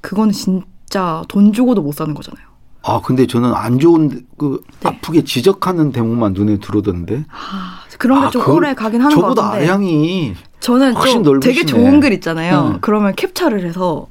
그거는 0.01 0.33
진짜 0.33 1.23
돈 1.29 1.53
주고도 1.53 1.83
못 1.83 1.95
사는 1.95 2.13
거잖아요. 2.13 2.45
아 2.83 3.01
근데 3.05 3.27
저는 3.27 3.53
안 3.55 3.79
좋은 3.79 4.25
그 4.39 4.63
네. 4.81 4.89
아프게 4.89 5.23
지적하는 5.23 5.93
대목만 5.93 6.33
눈에 6.33 6.59
들어오던데. 6.59 7.25
아, 7.31 7.81
그런 7.99 8.23
게 8.23 8.27
아, 8.27 8.31
좀 8.31 8.43
그- 8.43 8.53
오래 8.53 8.75
가긴 8.75 9.03
하는 9.03 9.15
것 9.15 9.21
저보다 9.23 9.43
같은데. 9.43 9.67
아량이 9.67 10.35
저는 10.61 10.95
훨씬 10.95 11.23
좀 11.23 11.39
되게 11.41 11.61
넓으시네. 11.63 11.67
좋은 11.83 12.01
글 12.01 12.13
있잖아요. 12.15 12.69
네. 12.71 12.79
그러면 12.81 13.15
캡처를 13.15 13.65
해서 13.67 14.07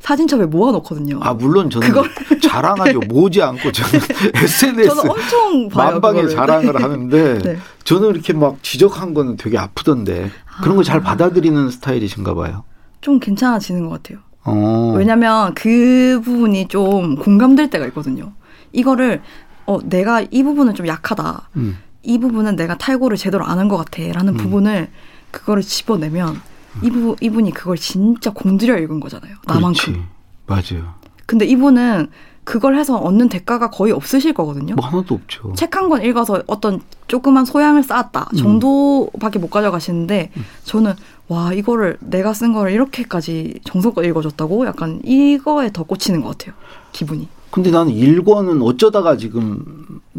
사진첩에 0.00 0.46
모아놓거든요. 0.46 1.18
아 1.22 1.34
물론 1.34 1.68
저는 1.68 1.88
그걸- 1.88 2.10
자랑하죠. 2.40 3.00
모지 3.08 3.42
않고 3.42 3.72
저는 3.72 4.04
SNS 4.34 4.94
저는 4.94 5.10
엄청 5.10 5.68
봐요. 5.68 5.90
만방에 5.92 6.20
그거를. 6.22 6.36
자랑을 6.36 6.82
하는데 6.82 7.38
네. 7.40 7.56
저는 7.84 8.10
이렇게 8.10 8.32
막 8.32 8.62
지적한 8.62 9.14
거는 9.14 9.36
되게 9.36 9.58
아프던데 9.58 10.30
그런 10.62 10.76
걸잘 10.76 11.00
받아들이는 11.00 11.70
스타일이신가 11.70 12.34
봐요. 12.34 12.64
좀 13.00 13.20
괜찮아지는 13.20 13.88
것 13.88 14.02
같아요. 14.02 14.18
어. 14.44 14.94
왜냐면 14.96 15.54
그 15.54 16.20
부분이 16.24 16.68
좀 16.68 17.16
공감될 17.16 17.70
때가 17.70 17.86
있거든요. 17.88 18.32
이거를 18.72 19.22
어 19.66 19.78
내가 19.82 20.22
이 20.30 20.42
부분은 20.42 20.74
좀 20.74 20.86
약하다. 20.86 21.48
음. 21.56 21.78
이 22.02 22.18
부분은 22.18 22.56
내가 22.56 22.76
탈고를 22.76 23.16
제대로 23.16 23.44
안 23.46 23.58
한 23.58 23.68
것 23.68 23.76
같아라는 23.78 24.34
음. 24.34 24.36
부분을 24.36 24.88
그거를 25.30 25.62
집어내면 25.62 26.40
이분 26.82 27.16
이분이 27.20 27.52
그걸 27.52 27.76
진짜 27.76 28.30
공들여 28.30 28.76
읽은 28.78 29.00
거잖아요. 29.00 29.34
나만큼. 29.46 30.04
그렇지. 30.46 30.74
맞아요. 30.74 30.94
근데 31.26 31.46
이분은 31.46 32.08
그걸 32.44 32.76
해서 32.76 32.96
얻는 32.98 33.28
대가가 33.30 33.70
거의 33.70 33.92
없으실 33.92 34.34
거거든요. 34.34 34.74
뭐 34.74 34.84
하나도 34.86 35.14
없죠. 35.14 35.52
책 35.56 35.74
한 35.76 35.88
권 35.88 36.02
읽어서 36.02 36.42
어떤 36.46 36.80
조그만 37.08 37.44
소양을 37.44 37.82
쌓았다 37.82 38.28
음. 38.32 38.36
정도밖에 38.36 39.38
못 39.38 39.48
가져가시는데 39.50 40.30
저는 40.64 40.92
와 41.28 41.52
이거를 41.54 41.96
내가 42.00 42.32
쓴 42.34 42.52
거를 42.52 42.72
이렇게까지 42.72 43.60
정성껏 43.64 44.04
읽어줬다고 44.04 44.66
약간 44.66 45.00
이거에 45.04 45.70
더 45.72 45.84
꽂히는 45.84 46.20
것 46.20 46.36
같아요 46.36 46.54
기분이 46.92 47.28
근데 47.50 47.70
나는 47.70 47.92
1권은 47.94 48.62
어쩌다가 48.66 49.16
지금 49.16 49.64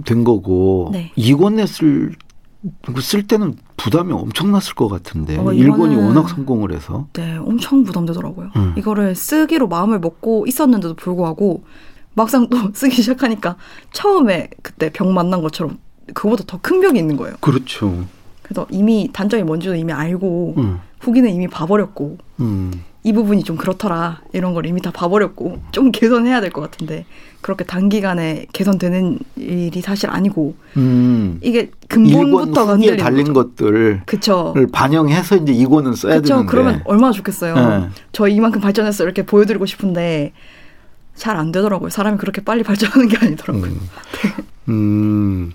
된 0.05 0.23
거고 0.23 0.89
네. 0.93 1.11
2권 1.17 1.53
냈을 1.53 2.13
쓸 3.01 3.27
때는 3.27 3.55
부담이 3.77 4.11
엄청났을 4.13 4.73
것 4.73 4.87
같은데 4.87 5.37
어, 5.37 5.43
1권이 5.45 5.67
이거는- 5.69 5.97
워낙 6.07 6.27
성공을 6.29 6.73
해서 6.73 7.05
네 7.13 7.37
엄청 7.37 7.83
부담되더라고요 7.83 8.49
음. 8.55 8.73
이거를 8.77 9.13
쓰기로 9.15 9.67
마음을 9.67 9.99
먹고 9.99 10.45
있었는데도 10.47 10.95
불구하고 10.95 11.63
막상 12.15 12.47
또 12.49 12.57
쓰기 12.73 12.95
시작하니까 13.01 13.55
처음에 13.93 14.49
그때 14.61 14.89
벽 14.91 15.07
만난 15.11 15.41
것처럼 15.41 15.77
그거보다 16.13 16.43
더 16.47 16.59
큰 16.61 16.81
벽이 16.81 16.97
있는 16.99 17.15
거예요 17.17 17.35
그렇죠. 17.41 18.05
그래서 18.41 18.65
이미 18.69 19.09
단점이 19.11 19.43
뭔지도 19.43 19.75
이미 19.75 19.91
알고 19.93 20.55
음. 20.57 20.79
후기는 20.99 21.29
이미 21.29 21.47
봐버렸고 21.47 22.17
음. 22.39 22.71
이 23.03 23.13
부분이 23.13 23.43
좀 23.43 23.55
그렇더라 23.55 24.21
이런 24.33 24.53
걸 24.55 24.65
이미 24.65 24.81
다 24.81 24.89
봐버렸고 24.91 25.59
좀 25.71 25.91
개선해야 25.91 26.41
될 26.41 26.49
것 26.51 26.61
같은데 26.61 27.05
그렇게 27.41 27.63
단기간에 27.63 28.47
개선되는 28.53 29.19
일이 29.35 29.81
사실 29.81 30.09
아니고 30.09 30.55
음. 30.77 31.37
이게 31.43 31.67
1권 31.67 31.87
근본부터 31.89 32.65
건드리는 32.65 32.97
달린. 32.97 33.33
것들을 33.33 34.01
그쵸 34.07 34.55
반영해서 34.71 35.37
이제 35.37 35.53
2권은 35.53 35.95
써야 35.95 36.15
그쵸 36.15 36.27
되는데 36.35 36.49
그러면 36.51 36.81
얼마나 36.85 37.11
좋겠어요 37.11 37.55
네. 37.55 37.89
저 38.11 38.27
이만큼 38.27 38.61
발전했어 38.61 39.03
이렇게 39.03 39.23
보여드리고 39.23 39.65
싶은데 39.67 40.33
잘 41.15 41.37
안 41.37 41.51
되더라고요 41.51 41.89
사람이 41.89 42.17
그렇게 42.17 42.41
빨리 42.43 42.63
발전하는 42.63 43.07
게 43.07 43.17
아니더라고요 43.17 43.71
음. 43.71 43.89
음. 44.69 45.51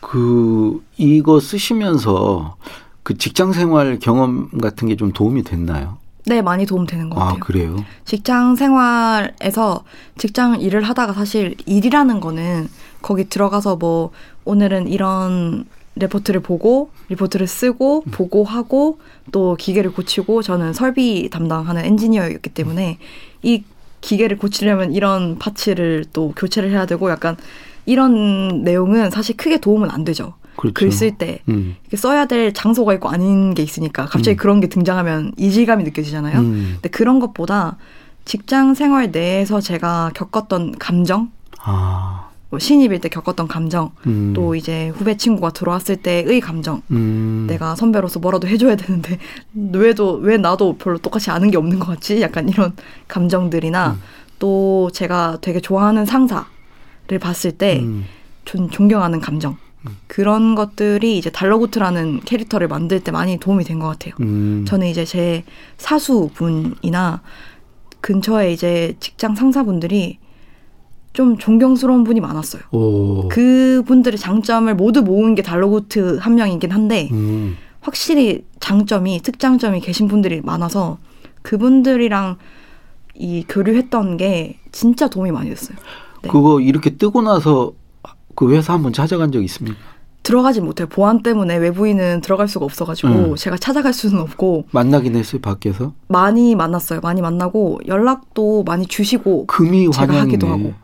그 0.00 0.82
이거 0.96 1.40
쓰시면서 1.40 2.56
그 3.02 3.16
직장 3.18 3.52
생활 3.52 3.98
경험 3.98 4.48
같은 4.60 4.88
게 4.88 4.96
좀 4.96 5.12
도움이 5.12 5.42
됐나요? 5.44 5.98
네 6.26 6.40
많이 6.40 6.66
도움되는 6.66 7.10
것 7.10 7.20
아, 7.20 7.24
같아요 7.26 7.40
그래요. 7.40 7.84
직장 8.04 8.54
생활에서 8.54 9.82
직장 10.18 10.60
일을 10.60 10.82
하다가 10.82 11.12
사실 11.14 11.56
일이라는 11.66 12.20
거는 12.20 12.68
거기 13.00 13.28
들어가서 13.28 13.76
뭐 13.76 14.10
오늘은 14.44 14.86
이런 14.88 15.64
레포트를 15.96 16.40
보고 16.40 16.90
리포트를 17.08 17.46
쓰고 17.48 18.04
보고하고 18.12 18.98
또 19.32 19.56
기계를 19.58 19.92
고치고 19.92 20.42
저는 20.42 20.72
설비 20.74 21.28
담당하는 21.28 21.84
엔지니어였기 21.84 22.50
때문에 22.50 22.98
이 23.42 23.64
기계를 24.02 24.36
고치려면 24.36 24.92
이런 24.92 25.38
parts를 25.38 26.04
또 26.12 26.34
교체를 26.36 26.70
해야 26.70 26.84
되고 26.84 27.10
약간 27.10 27.36
이런 27.86 28.62
내용은 28.62 29.10
사실 29.10 29.36
크게 29.36 29.58
도움은 29.58 29.90
안 29.90 30.04
되죠. 30.04 30.34
그렇죠. 30.56 30.74
글쓸 30.74 31.16
때 31.16 31.40
음. 31.48 31.76
써야 31.94 32.26
될 32.26 32.52
장소가 32.52 32.92
있고 32.94 33.08
아닌 33.08 33.54
게 33.54 33.62
있으니까 33.62 34.04
갑자기 34.04 34.36
음. 34.36 34.36
그런 34.36 34.60
게 34.60 34.66
등장하면 34.68 35.32
이질감이 35.38 35.82
느껴지잖아요. 35.84 36.38
음. 36.40 36.70
근데 36.74 36.90
그런 36.90 37.20
것보다 37.20 37.78
직장 38.26 38.74
생활 38.74 39.10
내에서 39.10 39.60
제가 39.60 40.10
겪었던 40.14 40.78
감정, 40.78 41.30
아. 41.58 42.28
뭐 42.52 42.58
신입일 42.58 43.00
때 43.00 43.08
겪었던 43.08 43.48
감정, 43.48 43.92
음. 44.06 44.34
또 44.36 44.54
이제 44.54 44.88
후배 44.88 45.16
친구가 45.16 45.52
들어왔을 45.52 45.96
때의 45.96 46.38
감정, 46.42 46.82
음. 46.90 47.46
내가 47.48 47.74
선배로서 47.74 48.20
뭐라도 48.20 48.46
해줘야 48.46 48.76
되는데 48.76 49.18
왜도 49.72 50.16
왜 50.16 50.36
나도 50.36 50.76
별로 50.76 50.98
똑같이 50.98 51.30
아는 51.30 51.50
게 51.50 51.56
없는 51.56 51.78
것 51.78 51.86
같지? 51.86 52.20
약간 52.20 52.50
이런 52.50 52.74
감정들이나 53.08 53.92
음. 53.92 54.02
또 54.38 54.90
제가 54.92 55.38
되게 55.40 55.60
좋아하는 55.60 56.04
상사를 56.04 56.44
봤을 57.22 57.52
때 57.52 57.80
음. 57.80 58.04
전 58.44 58.70
존경하는 58.70 59.20
감정. 59.20 59.56
그런 60.06 60.54
것들이 60.54 61.18
이제 61.18 61.28
달러구트라는 61.30 62.20
캐릭터를 62.20 62.68
만들 62.68 63.00
때 63.00 63.10
많이 63.10 63.38
도움이 63.38 63.64
된 63.64 63.80
것 63.80 63.88
같아요. 63.88 64.14
음. 64.20 64.64
저는 64.68 64.86
이제 64.88 65.04
제 65.06 65.42
사수분이나 65.78 67.22
근처에 68.02 68.52
이제 68.52 68.94
직장 69.00 69.34
상사분들이 69.34 70.18
좀 71.12 71.36
존경스러운 71.36 72.04
분이 72.04 72.20
많았어요. 72.20 72.62
오. 72.70 73.28
그분들의 73.28 74.18
장점을 74.18 74.74
모두 74.74 75.02
모은 75.02 75.34
게 75.34 75.42
달러구트 75.42 76.18
한 76.20 76.34
명이긴 76.34 76.70
한데 76.70 77.08
음. 77.12 77.56
확실히 77.80 78.44
장점이 78.60 79.20
특장점이 79.22 79.80
계신 79.80 80.08
분들이 80.08 80.40
많아서 80.40 80.98
그분들이랑 81.42 82.36
이 83.14 83.44
교류했던 83.48 84.16
게 84.16 84.58
진짜 84.70 85.08
도움이 85.08 85.32
많이 85.32 85.50
됐어요. 85.50 85.76
네. 86.22 86.30
그거 86.30 86.60
이렇게 86.60 86.96
뜨고 86.96 87.20
나서 87.20 87.72
그 88.34 88.50
회사 88.52 88.72
한번 88.72 88.92
찾아간 88.92 89.32
적 89.32 89.42
있습니까? 89.42 89.76
들어가지 90.22 90.60
못해요. 90.60 90.86
보안 90.86 91.22
때문에 91.22 91.56
외부인은 91.56 92.20
들어갈 92.20 92.46
수가 92.46 92.64
없어가지고 92.64 93.08
음. 93.08 93.36
제가 93.36 93.56
찾아갈 93.56 93.92
수는 93.92 94.20
없고 94.20 94.66
만나긴 94.70 95.16
했어요 95.16 95.40
밖에서. 95.42 95.92
많이 96.06 96.54
만났어요. 96.54 97.00
많이 97.00 97.20
만나고 97.20 97.80
연락도 97.86 98.62
많이 98.62 98.86
주시고 98.86 99.46
금이 99.46 99.90
제가 99.90 100.20
하기도 100.20 100.46
환영이네. 100.46 100.70
하고. 100.70 100.81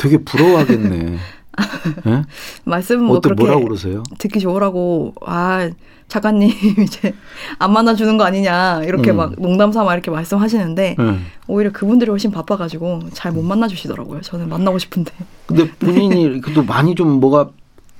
되게 0.00 0.16
부러워하겠네. 0.16 1.18
예? 2.06 2.22
말씀 2.64 3.04
뭐 3.04 3.20
그렇게 3.20 3.42
뭐라고 3.42 3.64
그러세요? 3.64 4.02
듣기 4.18 4.40
좋으라고 4.40 5.14
아 5.26 5.68
작가님 6.08 6.50
이제 6.82 7.12
안 7.58 7.72
만나주는 7.72 8.16
거 8.16 8.24
아니냐 8.24 8.82
이렇게 8.84 9.10
음. 9.10 9.16
막 9.18 9.32
농담삼아 9.36 9.92
이렇게 9.92 10.10
말씀하시는데 10.10 10.96
예. 10.98 11.18
오히려 11.48 11.70
그분들이 11.70 12.10
훨씬 12.10 12.30
바빠가지고 12.30 13.10
잘 13.12 13.32
못 13.32 13.42
만나주시더라고요. 13.42 14.22
저는 14.22 14.48
만나고 14.48 14.78
싶은데 14.78 15.12
근데 15.46 15.70
본인이 15.72 16.40
그래도 16.40 16.62
많이 16.64 16.94
좀 16.94 17.20
뭐가 17.20 17.50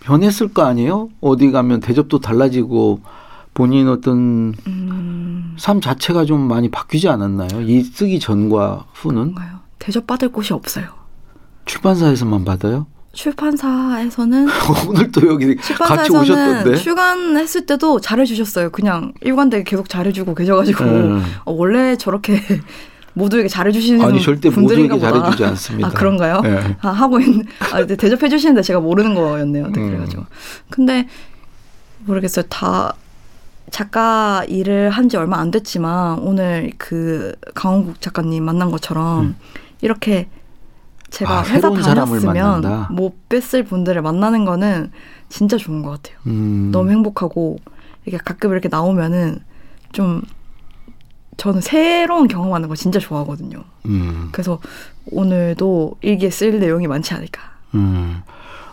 변했을 0.00 0.48
거 0.48 0.62
아니에요? 0.62 1.10
어디 1.20 1.50
가면 1.50 1.80
대접도 1.80 2.20
달라지고 2.20 3.00
본인 3.52 3.88
어떤 3.88 4.54
음, 4.66 5.54
삶 5.58 5.82
자체가 5.82 6.24
좀 6.24 6.40
많이 6.40 6.70
바뀌지 6.70 7.08
않았나요? 7.08 7.60
이 7.60 7.82
쓰기 7.82 8.18
전과 8.18 8.86
후는 8.94 9.34
뭔가요? 9.34 9.58
대접 9.78 10.06
받을 10.06 10.30
곳이 10.32 10.54
없어요. 10.54 10.99
출판사에서만 11.74 12.44
받아요? 12.44 12.86
출판사에서는 13.12 14.48
오늘 14.88 15.10
또 15.12 15.26
여기 15.28 15.54
같이 15.56 15.68
출판사에서는 15.68 16.20
오셨던데. 16.22 16.76
출간했을 16.76 17.66
때도 17.66 18.00
잘해주셨어요. 18.00 18.70
그냥 18.70 19.12
일관되게 19.20 19.62
계속 19.64 19.88
잘해주고 19.88 20.34
계셔가지고 20.34 20.84
음. 20.84 21.24
어, 21.44 21.52
원래 21.52 21.96
저렇게 21.96 22.40
모두에게 23.14 23.48
잘해주시는 23.48 24.04
아니 24.04 24.20
절대 24.20 24.50
분들인가 24.50 24.94
모두에게 24.94 25.10
보다. 25.12 25.20
잘해주지 25.22 25.44
않습니다. 25.44 25.88
아 25.88 25.90
그런가요? 25.92 26.42
예. 26.44 26.76
아, 26.80 26.88
하고 26.88 27.20
있는 27.20 27.44
아, 27.72 27.84
대접해 27.84 28.28
주시는데 28.28 28.62
제가 28.62 28.80
모르는 28.80 29.14
거였네요. 29.14 29.68
네, 29.68 29.80
음. 29.80 29.86
그래가지고 29.90 30.24
근데 30.70 31.08
모르겠어요. 32.04 32.44
다 32.48 32.94
작가 33.70 34.44
일을 34.48 34.90
한 34.90 35.08
지 35.08 35.16
얼마 35.16 35.38
안 35.38 35.50
됐지만 35.52 36.18
오늘 36.20 36.72
그 36.78 37.34
강원국 37.54 38.00
작가님 38.00 38.44
만난 38.44 38.70
것처럼 38.72 39.20
음. 39.24 39.36
이렇게 39.80 40.28
제가 41.10 41.40
아, 41.40 41.42
회사 41.42 41.70
다녔으면? 41.70 42.86
못 42.90 43.28
뵀을 43.28 43.66
분들을 43.66 44.00
만나는 44.02 44.44
거는 44.44 44.90
진짜 45.28 45.56
좋은 45.56 45.82
것 45.82 45.90
같아요. 45.90 46.18
음. 46.26 46.70
너무 46.72 46.90
행복하고 46.90 47.58
이게 48.06 48.16
가끔 48.16 48.52
이렇게 48.52 48.68
나오면은 48.68 49.40
좀 49.92 50.22
저는 51.36 51.60
새로운 51.60 52.28
경험하는 52.28 52.68
거 52.68 52.74
진짜 52.74 52.98
좋아하거든요. 52.98 53.64
음. 53.86 54.28
그래서 54.32 54.60
오늘도 55.10 55.96
일기에 56.02 56.30
쓸 56.30 56.58
내용이 56.58 56.86
많지 56.86 57.14
않을까. 57.14 57.40
음. 57.74 58.22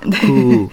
네. 0.05 0.19
그 0.19 0.67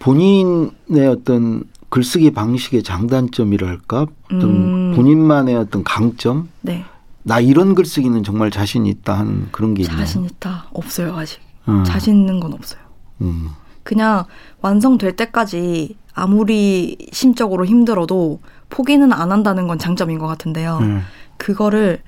본인의 0.00 1.06
어떤 1.08 1.64
글쓰기 1.88 2.30
방식의 2.32 2.82
장단점이랄까, 2.82 4.06
어떤 4.26 4.42
음. 4.42 4.92
본인만의 4.94 5.56
어떤 5.56 5.82
강점, 5.82 6.48
네. 6.60 6.84
나 7.22 7.40
이런 7.40 7.74
글쓰기는 7.74 8.22
정말 8.22 8.50
자신 8.50 8.86
있다 8.86 9.18
하는 9.18 9.48
그런 9.52 9.74
게 9.74 9.82
있나요? 9.82 9.98
자신 9.98 10.24
있다. 10.24 10.66
없어요, 10.72 11.14
아직. 11.14 11.40
음. 11.68 11.84
자신 11.84 12.16
있는 12.16 12.40
건 12.40 12.52
없어요. 12.52 12.80
음. 13.20 13.50
그냥 13.82 14.24
완성될 14.60 15.16
때까지 15.16 15.96
아무리 16.14 16.96
심적으로 17.12 17.64
힘들어도 17.66 18.40
포기는 18.68 19.12
안 19.12 19.32
한다는 19.32 19.66
건 19.66 19.78
장점인 19.78 20.18
것 20.18 20.26
같은데요. 20.26 20.78
음. 20.80 21.02
그거를 21.36 22.02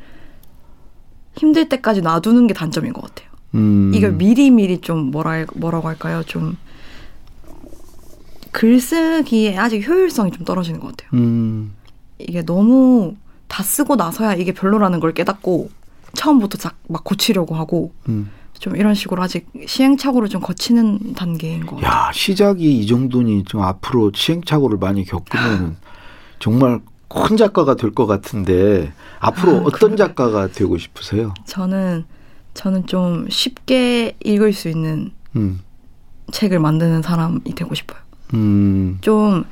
힘들 1.37 1.69
때까지 1.69 2.03
놔두는 2.03 2.47
게 2.47 2.55
단점인 2.55 2.93
것 2.93 3.03
같아요. 3.03 3.29
음. 3.55 3.93
이걸 3.95 4.13
미리 4.13 4.51
미리 4.51 4.81
좀 4.81 5.11
뭐라, 5.11 5.45
뭐라고 5.55 5.89
할까요? 5.89 6.23
좀 6.25 6.57
글쓰기에 8.53 9.57
아직 9.57 9.87
효율성이 9.87 10.31
좀 10.31 10.45
떨어지는 10.45 10.81
것 10.81 10.89
같아요. 10.89 11.09
음. 11.15 11.73
이게 12.19 12.43
너무 12.45 13.17
다 13.53 13.63
쓰고 13.63 13.97
나서야 13.97 14.33
이게 14.35 14.53
별로라는 14.53 14.99
걸 14.99 15.13
깨닫고 15.13 15.69
처음부터 16.15 16.57
작- 16.57 16.79
막 16.89 17.05
고치려고 17.05 17.55
하고 17.55 17.93
음. 18.09 18.31
좀 18.59 18.77
이런 18.77 18.95
식으로 18.95 19.23
아직 19.23 19.47
시행착오를 19.67 20.31
좀 20.31 20.41
거치는 20.41 21.13
단계인 21.15 21.67
것 21.67 21.77
같아요. 21.77 21.91
야 22.07 22.11
시작이 22.15 22.79
이 22.79 22.87
정도니 22.87 23.45
좀 23.45 23.61
앞으로 23.61 24.11
시행착오를 24.15 24.79
많이 24.79 25.05
겪으면은 25.05 25.77
정말 26.39 26.81
큰 27.09 27.37
작가가 27.37 27.75
될 27.77 27.91
것 27.93 28.07
같은데 28.07 28.91
앞으로 29.21 29.59
아, 29.59 29.63
어떤 29.67 29.97
작가가 29.99 30.49
되고 30.49 30.79
싶으세요? 30.79 31.35
저는 31.45 32.05
저는 32.55 32.87
좀 32.87 33.27
쉽게 33.29 34.17
읽을 34.25 34.55
수 34.55 34.71
있는 34.71 35.11
음. 35.37 35.61
책을 36.31 36.59
만드는 36.59 37.03
사람이 37.03 37.55
되고 37.55 37.75
싶어요. 37.75 37.99
음. 38.33 38.97
좀 39.03 39.45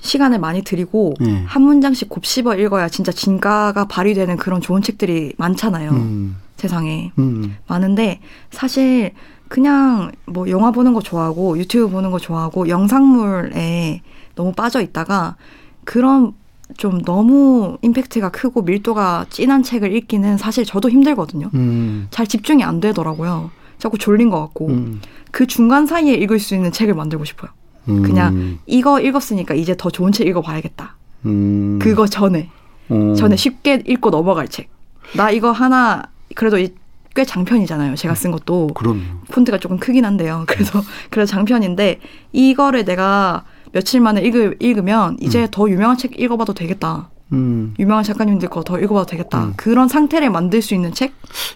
시간을 0.00 0.38
많이 0.38 0.62
들이고 0.62 1.14
네. 1.20 1.44
한 1.46 1.62
문장씩 1.62 2.08
곱씹어 2.08 2.56
읽어야 2.56 2.88
진짜 2.88 3.12
진가가 3.12 3.86
발휘되는 3.86 4.36
그런 4.36 4.60
좋은 4.60 4.82
책들이 4.82 5.34
많잖아요. 5.36 5.90
음. 5.90 6.36
세상에 6.56 7.12
음. 7.18 7.56
많은데 7.66 8.20
사실 8.50 9.12
그냥 9.48 10.12
뭐 10.26 10.48
영화 10.50 10.70
보는 10.70 10.94
거 10.94 11.00
좋아하고 11.00 11.58
유튜브 11.58 11.90
보는 11.90 12.10
거 12.10 12.18
좋아하고 12.18 12.68
영상물에 12.68 14.02
너무 14.34 14.52
빠져 14.52 14.80
있다가 14.80 15.36
그런 15.84 16.34
좀 16.76 17.02
너무 17.02 17.78
임팩트가 17.82 18.30
크고 18.30 18.62
밀도가 18.62 19.26
진한 19.28 19.62
책을 19.62 19.92
읽기는 19.96 20.38
사실 20.38 20.64
저도 20.64 20.88
힘들거든요. 20.88 21.50
음. 21.54 22.06
잘 22.10 22.26
집중이 22.26 22.62
안 22.62 22.80
되더라고요. 22.80 23.50
자꾸 23.78 23.98
졸린 23.98 24.30
것 24.30 24.38
같고 24.40 24.68
음. 24.68 25.00
그 25.32 25.46
중간 25.46 25.86
사이에 25.86 26.14
읽을 26.14 26.38
수 26.38 26.54
있는 26.54 26.70
책을 26.70 26.94
만들고 26.94 27.24
싶어요. 27.24 27.50
음. 27.88 28.02
그냥 28.02 28.58
이거 28.66 29.00
읽었으니까 29.00 29.54
이제 29.54 29.74
더 29.76 29.90
좋은 29.90 30.12
책 30.12 30.26
읽어봐야겠다. 30.26 30.96
음. 31.26 31.78
그거 31.80 32.06
전에 32.06 32.50
어. 32.88 33.14
전에 33.16 33.36
쉽게 33.36 33.82
읽고 33.86 34.10
넘어갈 34.10 34.48
책. 34.48 34.68
나 35.16 35.30
이거 35.30 35.50
하나 35.52 36.02
그래도 36.34 36.58
이- 36.58 36.74
꽤 37.16 37.24
장편이잖아요. 37.24 37.96
제가 37.96 38.14
쓴 38.14 38.30
것도 38.30 38.68
그럼 38.68 39.20
폰트가 39.32 39.58
조금 39.58 39.78
크긴 39.78 40.04
한데요. 40.04 40.44
그래서 40.46 40.80
그래서 41.10 41.30
장편인데 41.32 41.98
이거를 42.32 42.84
내가 42.84 43.44
며칠 43.72 44.00
만에 44.00 44.20
읽으, 44.22 44.54
읽으 44.60 44.80
면 44.80 45.16
이제 45.20 45.48
더 45.50 45.68
유명한 45.68 45.96
책 45.98 46.20
읽어봐도 46.20 46.54
되겠다. 46.54 47.10
음. 47.32 47.74
유명한 47.80 48.04
작가님들 48.04 48.48
거 48.48 48.62
더 48.62 48.78
읽어봐도 48.78 49.06
되겠다. 49.06 49.44
음. 49.44 49.52
그런 49.56 49.88
상태를 49.88 50.30
만들 50.30 50.62
수 50.62 50.74
있는 50.74 50.92
책? 50.92 51.12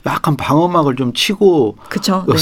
약간 0.07 0.37
방어막을 0.37 0.97
좀 0.97 1.13
치고 1.13 1.77
그쵸. 1.89 2.25
네. 2.29 2.35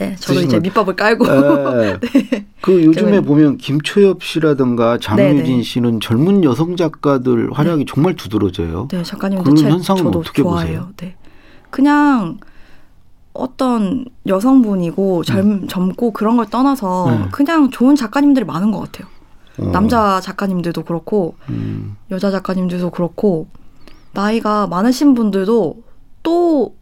네, 0.00 0.16
저도 0.18 0.40
이제 0.40 0.56
거- 0.56 0.60
밑밥을 0.62 0.96
깔고. 0.96 1.26
네. 1.26 1.98
그 2.62 2.84
요즘에 2.84 3.20
제가- 3.20 3.26
보면 3.26 3.58
김초엽 3.58 4.22
씨라든가 4.22 4.96
장유진 4.98 5.44
네네. 5.44 5.62
씨는 5.62 6.00
젊은 6.00 6.42
여성 6.42 6.74
작가들 6.76 7.50
활약이 7.52 7.84
정말 7.86 8.16
두드러져요. 8.16 8.88
네, 8.90 9.02
작가님들 9.02 9.44
그런 9.44 9.56
책 9.56 9.68
현상은 9.70 10.04
저도 10.04 10.20
어떻게 10.20 10.42
좋아해요. 10.42 10.66
보세요? 10.66 10.88
네. 10.96 11.16
그냥 11.68 12.38
어떤 13.34 14.06
여성분이고 14.26 15.22
젊, 15.24 15.68
젊고 15.68 16.12
그런 16.12 16.36
걸 16.38 16.46
떠나서 16.46 17.06
음. 17.08 17.18
네. 17.24 17.28
그냥 17.30 17.70
좋은 17.70 17.94
작가님들이 17.94 18.44
많은 18.46 18.70
것 18.72 18.80
같아요. 18.80 19.06
어. 19.58 19.70
남자 19.70 20.20
작가님들도 20.20 20.82
그렇고 20.84 21.34
음. 21.50 21.96
여자 22.10 22.30
작가님들도 22.30 22.90
그렇고 22.90 23.48
나이가 24.12 24.66
많으신 24.66 25.14
분들도 25.14 25.82
또 26.22 26.72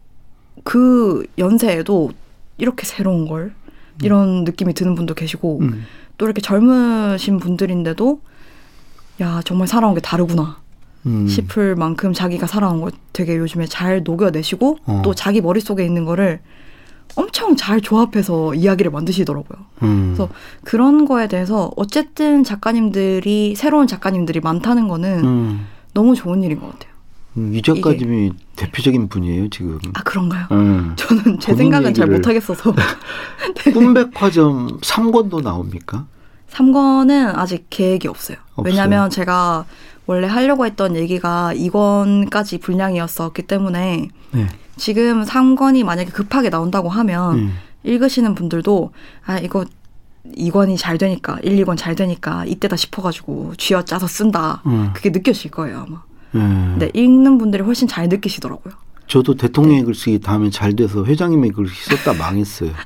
그 0.65 1.25
연세에도 1.39 2.11
이렇게 2.59 2.85
새로운 2.85 3.27
걸 3.27 3.53
이런 4.03 4.45
느낌이 4.45 4.75
드는 4.75 4.95
분도 4.95 5.15
계시고 5.15 5.61
음. 5.63 5.85
또 6.19 6.27
이렇게 6.27 6.41
젊으신 6.41 7.39
분들인데도 7.39 8.21
야 9.21 9.41
정말 9.45 9.67
살아온 9.67 9.95
게 9.95 10.01
다르구나 10.01 10.61
음. 11.07 11.27
싶을 11.27 11.75
만큼 11.75 12.13
자기가 12.13 12.47
살아온 12.47 12.81
걸 12.81 12.91
되게 13.13 13.37
요즘에 13.37 13.67
잘 13.67 14.03
녹여내시고 14.05 14.79
어. 14.85 15.03
또 15.05 15.15
자기 15.15 15.41
머릿속에 15.41 15.85
있는 15.85 16.05
거를 16.05 16.41
엄청 17.17 17.57
잘 17.57 17.81
조합해서 17.81 18.55
이야기를 18.55 18.91
만드시더라고요. 18.91 19.59
음. 19.83 20.15
그래서 20.15 20.29
그런 20.63 21.05
거에 21.05 21.27
대해서 21.27 21.73
어쨌든 21.77 22.45
작가님들이 22.45 23.55
새로운 23.57 23.87
작가님들이 23.87 24.41
많다는 24.41 24.89
거는 24.89 25.25
음. 25.25 25.67
너무 25.95 26.15
좋은 26.15 26.43
일인 26.43 26.61
것 26.61 26.71
같아요. 26.71 26.93
음, 27.37 27.55
이 27.55 27.63
작가님이 27.63 28.33
대표적인 28.57 29.09
분이에요 29.09 29.49
지금. 29.51 29.79
아 29.95 30.03
그런가요? 30.03 30.47
음. 30.53 30.95
저는 30.97 31.39
제 31.39 31.55
생각은 31.55 31.95
잘 31.95 32.09
못하겠어서 32.09 32.75
꿈백화점 33.73 34.79
3권도 34.81 35.43
나옵니까? 35.43 36.07
3권은 36.51 37.37
아직 37.37 37.67
계획이 37.71 38.09
없어요. 38.09 38.39
없어요? 38.55 38.65
왜냐하면 38.65 39.11
제가 39.11 39.67
원래 40.07 40.27
하려고 40.27 40.65
했던 40.65 40.97
얘기가 40.97 41.53
2권까지 41.55 42.61
분량이었었기 42.63 43.43
때문에 43.43 44.09
네. 44.33 44.47
지금 44.77 45.23
3권이 45.25 45.85
만약에 45.85 46.11
급하게 46.11 46.49
나온다고 46.51 46.89
하면 46.89 47.35
음. 47.39 47.59
읽으시는 47.85 48.35
분들도 48.35 48.93
아 49.27 49.39
이거 49.39 49.67
2권이 50.37 50.77
잘 50.79 50.99
되니까 50.99 51.39
1, 51.43 51.65
2권 51.65 51.77
잘 51.77 51.95
되니까 51.95 52.45
이때다 52.45 52.77
싶어가지고 52.77 53.55
쥐어짜서 53.57 54.07
쓴다. 54.07 54.63
음. 54.67 54.91
그게 54.95 55.11
느껴질 55.11 55.51
거예요 55.51 55.85
아마. 55.87 56.03
네. 56.33 56.41
근데 56.41 56.91
읽는 56.95 57.39
분들이 57.39 57.63
훨씬 57.63 57.89
잘 57.89 58.09
느끼시더라고요. 58.09 58.75
저도 59.07 59.35
대통령의 59.35 59.85
글쓰기 59.85 60.21
다음에 60.21 60.51
잘 60.51 60.77
돼서 60.77 61.05
회장님의 61.05 61.51
글쓰기 61.53 61.97
썼다 61.97 62.13
망했어요. 62.19 62.71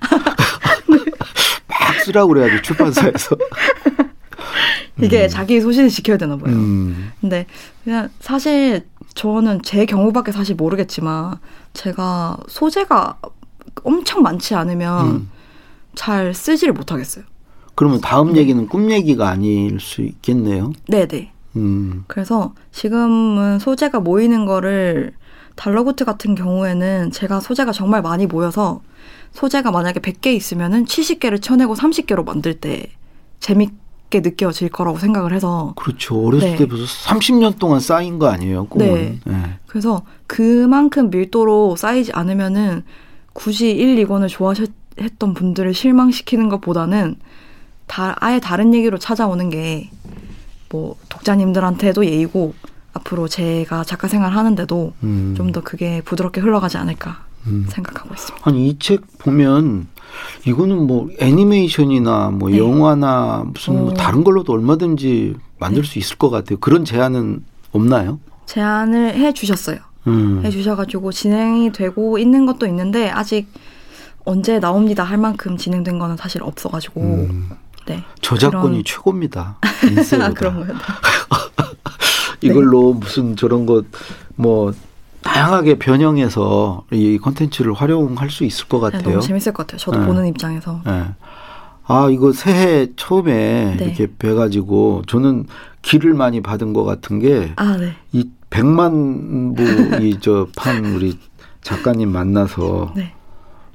막 1.68 2.00
쓰라고 2.04 2.28
그래가지고 2.28 2.62
출판사에서. 2.62 3.36
이게 5.00 5.26
자기 5.26 5.60
소신을 5.60 5.88
지켜야 5.88 6.16
되나 6.16 6.36
봐요. 6.36 6.54
음. 6.54 7.12
근데 7.20 7.46
그냥 7.82 8.08
사실 8.20 8.86
저는 9.14 9.62
제 9.62 9.84
경우밖에 9.86 10.32
사실 10.32 10.54
모르겠지만 10.54 11.38
제가 11.72 12.36
소재가 12.46 13.18
엄청 13.82 14.22
많지 14.22 14.54
않으면 14.54 15.06
음. 15.06 15.30
잘 15.94 16.34
쓰지를 16.34 16.74
못하겠어요. 16.74 17.24
그러면 17.74 18.00
다음 18.00 18.36
얘기는 18.36 18.66
꿈 18.68 18.90
얘기가 18.90 19.28
아닐 19.30 19.80
수 19.80 20.02
있겠네요. 20.02 20.72
네네. 20.88 21.31
음. 21.56 22.04
그래서 22.06 22.54
지금은 22.70 23.58
소재가 23.58 24.00
모이는 24.00 24.46
거를 24.46 25.12
달러구트 25.56 26.04
같은 26.04 26.34
경우에는 26.34 27.10
제가 27.10 27.40
소재가 27.40 27.72
정말 27.72 28.02
많이 28.02 28.26
모여서 28.26 28.80
소재가 29.32 29.70
만약에 29.70 30.00
100개 30.00 30.26
있으면은 30.28 30.84
70개를 30.84 31.42
쳐내고 31.42 31.74
30개로 31.74 32.24
만들 32.24 32.54
때 32.54 32.86
재밌게 33.40 34.20
느껴질 34.20 34.70
거라고 34.70 34.98
생각을 34.98 35.32
해서 35.32 35.74
그렇죠. 35.76 36.24
어렸을 36.26 36.50
네. 36.52 36.56
때 36.56 36.66
벌써 36.66 36.86
30년 37.10 37.58
동안 37.58 37.80
쌓인 37.80 38.18
거 38.18 38.28
아니에요, 38.28 38.66
꿈은. 38.66 38.94
네. 38.94 39.18
네. 39.24 39.58
그래서 39.66 40.02
그만큼 40.26 41.10
밀도로 41.10 41.76
쌓이지 41.76 42.12
않으면은 42.12 42.84
굳이 43.32 43.70
1, 43.70 44.06
2권을 44.06 44.28
좋아했던 44.28 45.34
분들을 45.34 45.72
실망시키는 45.74 46.48
것보다는 46.48 47.16
다 47.86 48.16
아예 48.20 48.38
다른 48.40 48.72
얘기로 48.72 48.98
찾아오는 48.98 49.50
게 49.50 49.90
뭐 50.72 50.96
독자님들한테도 51.26 52.04
예의고 52.04 52.54
앞으로 52.92 53.28
제가 53.28 53.84
작가 53.84 54.08
생활 54.08 54.32
하는데도 54.36 54.92
음. 55.02 55.34
좀더 55.36 55.62
그게 55.62 56.02
부드럽게 56.02 56.40
흘러가지 56.40 56.76
않을까 56.76 57.24
음. 57.46 57.66
생각하고 57.68 58.12
있습니다. 58.12 58.48
아니 58.48 58.68
이 58.68 58.78
책 58.78 59.00
보면 59.18 59.86
이거는 60.46 60.86
뭐 60.86 61.08
애니메이션이나 61.18 62.30
뭐 62.30 62.50
네. 62.50 62.58
영화나 62.58 63.44
무슨 63.46 63.74
뭐 63.78 63.90
어. 63.90 63.94
다른 63.94 64.24
걸로도 64.24 64.52
얼마든지 64.52 65.36
만들 65.58 65.82
네. 65.82 65.88
수 65.88 65.98
있을 65.98 66.18
것 66.18 66.28
같아요. 66.28 66.58
그런 66.58 66.84
제안은 66.84 67.44
없나요? 67.72 68.18
제안을 68.46 69.14
해 69.14 69.32
주셨어요. 69.32 69.78
음. 70.08 70.42
해 70.44 70.50
주셔가지고 70.50 71.12
진행이 71.12 71.72
되고 71.72 72.18
있는 72.18 72.44
것도 72.44 72.66
있는데 72.66 73.08
아직 73.08 73.46
언제 74.24 74.60
나옵니다 74.60 75.02
할 75.02 75.16
만큼 75.16 75.56
진행된 75.56 75.98
거는 75.98 76.16
사실 76.16 76.42
없어가지고 76.42 77.00
음. 77.00 77.50
네 77.96 78.04
저작권이 78.20 78.70
그런- 78.70 78.84
최고입니다. 78.84 79.56
인쇄보다. 79.88 80.26
아, 80.26 80.30
그런 80.32 80.54
거요. 80.66 80.76
이걸로 82.40 82.94
무슨 82.94 83.36
저런 83.36 83.66
것 83.66 83.84
뭐 84.34 84.72
다양하게 85.22 85.78
변형해서 85.78 86.84
이 86.90 87.18
컨텐츠를 87.18 87.74
활용할 87.74 88.30
수 88.30 88.44
있을 88.44 88.66
것 88.66 88.78
네, 88.80 88.96
같아요. 88.98 89.10
너무 89.16 89.20
재밌을 89.22 89.52
것 89.52 89.66
같아요. 89.66 89.78
저도 89.78 90.00
네. 90.00 90.06
보는 90.06 90.26
입장에서. 90.26 90.80
예. 90.86 91.04
아, 91.86 92.08
이거 92.10 92.32
새해 92.32 92.88
처음에 92.96 93.76
네. 93.78 93.84
이렇게 93.84 94.08
뵈가지고 94.18 95.02
저는 95.06 95.46
기를 95.82 96.14
많이 96.14 96.40
받은 96.40 96.72
것 96.72 96.82
같은 96.84 97.18
게 97.20 97.52
아, 97.56 97.76
네. 97.76 97.92
이 98.12 98.28
백만 98.50 99.54
부이 99.54 100.18
저 100.24 100.48
판 100.56 100.84
우리 100.86 101.18
작가님 101.60 102.10
만나서 102.10 102.92
네. 102.96 103.12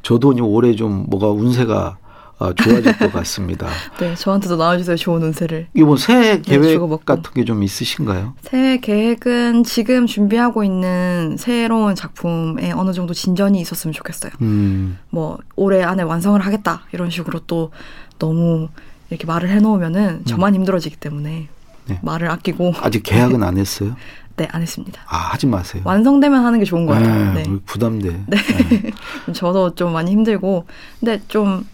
저도 0.02 0.34
이제 0.34 0.42
올해 0.42 0.76
좀 0.76 1.06
뭐가 1.08 1.30
운세가 1.30 1.98
아, 2.40 2.54
좋아질 2.54 2.98
것 3.00 3.12
같습니다. 3.14 3.68
네, 4.00 4.14
저한테도 4.14 4.58
나와주세요. 4.58 4.96
좋은 4.96 5.24
운세를. 5.24 5.68
이번 5.74 5.98
새해 5.98 6.36
네, 6.38 6.42
계획 6.42 6.74
주고받고. 6.74 7.06
같은 7.06 7.32
게 7.34 7.44
좀 7.44 7.64
있으신가요? 7.64 8.36
새해 8.42 8.78
계획은 8.80 9.64
지금 9.64 10.06
준비하고 10.06 10.64
있는 10.64 11.36
새로운 11.40 11.96
작품에 11.96 12.72
어느 12.74 12.94
정도 12.94 13.14
진전이 13.14 13.60
있었으면 13.62 13.94
좋겠어요. 13.94 14.32
음, 14.42 15.00
뭐 15.10 15.40
올해 15.56 15.82
안에 15.84 16.04
완성을 16.04 16.40
하겠다 16.40 16.84
이런 16.92 17.10
식으로 17.10 17.40
또 17.48 17.72
너무 18.20 18.68
이렇게 19.10 19.26
말을 19.26 19.50
해놓으면은 19.50 20.26
저만 20.26 20.54
힘들어지기 20.54 20.98
때문에 20.98 21.48
음. 21.50 21.88
네. 21.88 22.00
말을 22.04 22.30
아끼고 22.30 22.74
아직 22.82 23.02
계약은 23.04 23.42
안 23.44 23.58
했어요? 23.58 23.96
네 24.38 24.48
안 24.52 24.62
했습니다. 24.62 25.02
아, 25.08 25.18
하지 25.32 25.48
마세요. 25.48 25.82
완성되면 25.86 26.46
하는 26.46 26.60
게 26.60 26.66
좋은 26.66 26.86
것 26.86 26.94
같아요. 26.94 27.34
네, 27.34 27.42
네. 27.44 27.58
부담돼. 27.66 28.10
네. 28.28 29.32
저도 29.34 29.74
좀 29.74 29.94
많이 29.94 30.12
힘들고 30.12 30.68
근데 31.00 31.20
좀 31.28 31.66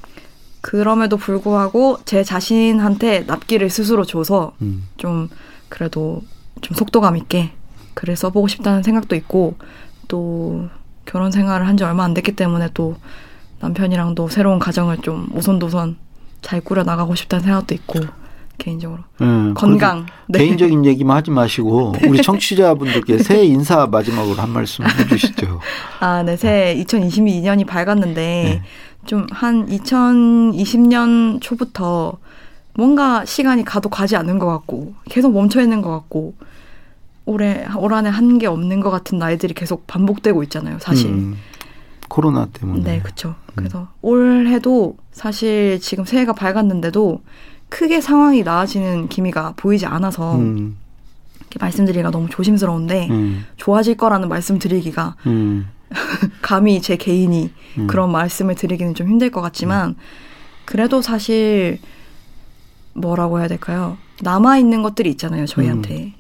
그럼에도 0.63 1.17
불구하고 1.17 1.97
제 2.06 2.23
자신한테 2.23 3.26
납기를 3.28 3.69
스스로 3.69 4.06
줘서 4.06 4.54
음, 4.62 4.88
좀 4.95 5.28
그래도 5.67 6.21
좀 6.62 6.78
속도감 6.78 7.17
있게 7.17 7.52
글을 7.95 8.15
써보고 8.15 8.47
싶다는 8.47 8.82
생각도 8.82 9.13
있고 9.17 9.56
또 10.08 10.69
결혼 11.06 11.32
생활을 11.32 11.67
한 11.67 11.76
지 11.76 11.84
얼마 11.84 12.06
안 12.06 12.13
됐기 12.13 12.32
때문에 12.38 12.69
또 12.73 12.95
남편이랑도 13.60 14.30
새로운 14.30 14.58
가정을 14.58 14.99
좀 14.99 15.28
오손도손 15.36 15.97
잘 16.41 16.62
꾸려 16.62 16.84
나가고 16.84 17.13
싶다는 17.15 17.43
생각도 17.43 17.76
있고 17.76 17.99
개인적으로 18.58 19.02
네, 19.19 19.26
건강 19.56 20.06
네. 20.28 20.39
개인적인 20.39 20.86
얘기만 20.86 21.17
하지 21.17 21.30
마시고 21.30 21.95
우리 22.08 22.21
청취자분들께 22.21 23.17
새해 23.17 23.43
인사 23.43 23.86
마지막으로 23.88 24.36
한 24.36 24.49
말씀 24.49 24.86
해주시죠. 24.86 25.60
아, 25.99 26.23
네, 26.23 26.38
새해 26.38 26.82
2022년이 26.84 27.67
밝았는데 27.67 28.13
네. 28.13 28.62
좀 29.05 29.27
한 29.31 29.67
2020년 29.67 31.39
초부터 31.41 32.17
뭔가 32.75 33.23
시간이 33.25 33.63
가도 33.63 33.89
가지 33.89 34.15
않는 34.15 34.39
것 34.39 34.47
같고 34.47 34.93
계속 35.05 35.33
멈춰 35.33 35.61
있는 35.61 35.81
것 35.81 35.91
같고 35.91 36.33
올해 37.25 37.65
올 37.77 37.93
한해 37.93 38.09
한 38.09 38.37
게 38.37 38.47
없는 38.47 38.79
것 38.81 38.89
같은 38.89 39.17
나이들이 39.17 39.53
계속 39.53 39.87
반복되고 39.87 40.43
있잖아요, 40.43 40.77
사실. 40.79 41.09
음, 41.09 41.35
코로나 42.09 42.47
때문에. 42.47 42.83
네, 42.83 42.99
그렇죠. 43.01 43.29
음. 43.29 43.53
그래서 43.55 43.87
올해도 44.01 44.97
사실 45.11 45.79
지금 45.79 46.03
새해가 46.05 46.33
밝았는데도 46.33 47.21
크게 47.69 48.01
상황이 48.01 48.43
나아지는 48.43 49.07
기미가 49.07 49.53
보이지 49.55 49.85
않아서 49.85 50.35
음. 50.35 50.75
이렇게 51.39 51.59
말씀드리기가 51.59 52.11
너무 52.11 52.27
조심스러운데 52.29 53.07
음. 53.09 53.45
좋아질 53.57 53.95
거라는 53.97 54.27
말씀드리기가 54.29 55.15
음. 55.27 55.67
감히 56.41 56.82
제 56.82 56.95
개인이 56.95 57.51
음. 57.77 57.88
그런 57.88 58.12
말씀을 58.12 58.56
드리기는 58.56 58.95
좀 58.95 59.08
힘들 59.08 59.29
것 59.29 59.41
같지만 59.41 59.95
그래도 60.65 61.01
사실 61.01 61.79
뭐라고 62.93 63.39
해야 63.39 63.47
될까요? 63.47 63.97
남아 64.21 64.58
있는 64.58 64.82
것들이 64.82 65.10
있잖아요, 65.12 65.45
저희한테. 65.45 66.13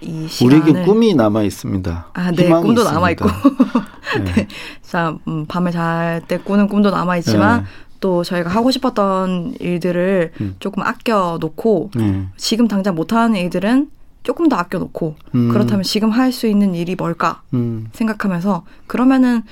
이 0.00 0.28
우리에게 0.44 0.84
꿈이 0.84 1.14
남아 1.14 1.42
있습니다. 1.42 2.10
아, 2.12 2.30
네, 2.30 2.48
꿈도 2.48 2.84
남아 2.84 3.10
있고. 3.12 3.26
네. 4.24 4.46
자, 4.82 5.16
음, 5.26 5.46
밤에 5.46 5.70
잘 5.72 6.22
때 6.28 6.38
꾸는 6.38 6.68
꿈도 6.68 6.90
남아 6.90 7.16
있지만 7.18 7.62
네. 7.62 7.66
또 8.00 8.22
저희가 8.22 8.48
하고 8.48 8.70
싶었던 8.70 9.56
일들을 9.58 10.32
음. 10.40 10.56
조금 10.60 10.84
아껴 10.84 11.38
놓고 11.40 11.90
네. 11.96 12.26
지금 12.36 12.68
당장 12.68 12.94
못하는 12.94 13.36
일들은 13.36 13.90
조금 14.28 14.50
더 14.50 14.56
아껴 14.56 14.78
놓고 14.78 15.16
음. 15.34 15.48
그렇다면 15.48 15.84
지금 15.84 16.10
할 16.10 16.32
수 16.32 16.46
있는 16.46 16.74
일이 16.74 16.94
뭘까 16.96 17.40
음. 17.54 17.88
생각하면서 17.94 18.62
그러면은 18.86 19.42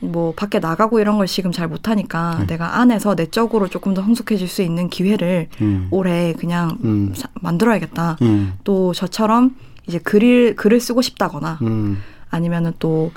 뭐 0.00 0.34
밖에 0.34 0.58
나가고 0.58 0.98
이런 0.98 1.18
걸 1.18 1.28
지금 1.28 1.52
잘 1.52 1.68
못하니까 1.68 2.38
네. 2.40 2.46
내가 2.48 2.80
안에서 2.80 3.14
내적으로 3.14 3.68
조금 3.68 3.94
더 3.94 4.02
성숙해질 4.02 4.48
수 4.48 4.62
있는 4.62 4.90
기회를 4.90 5.46
음. 5.60 5.86
올해 5.92 6.32
그냥 6.32 6.78
음. 6.82 7.12
사, 7.14 7.28
만들어야겠다. 7.40 8.16
음. 8.22 8.54
또 8.64 8.92
저처럼 8.92 9.54
이제 9.86 9.98
글을 10.00 10.56
글을 10.56 10.80
쓰고 10.80 11.00
싶다거나 11.00 11.60
음. 11.62 11.98
아니면은 12.28 12.72
또 12.80 13.12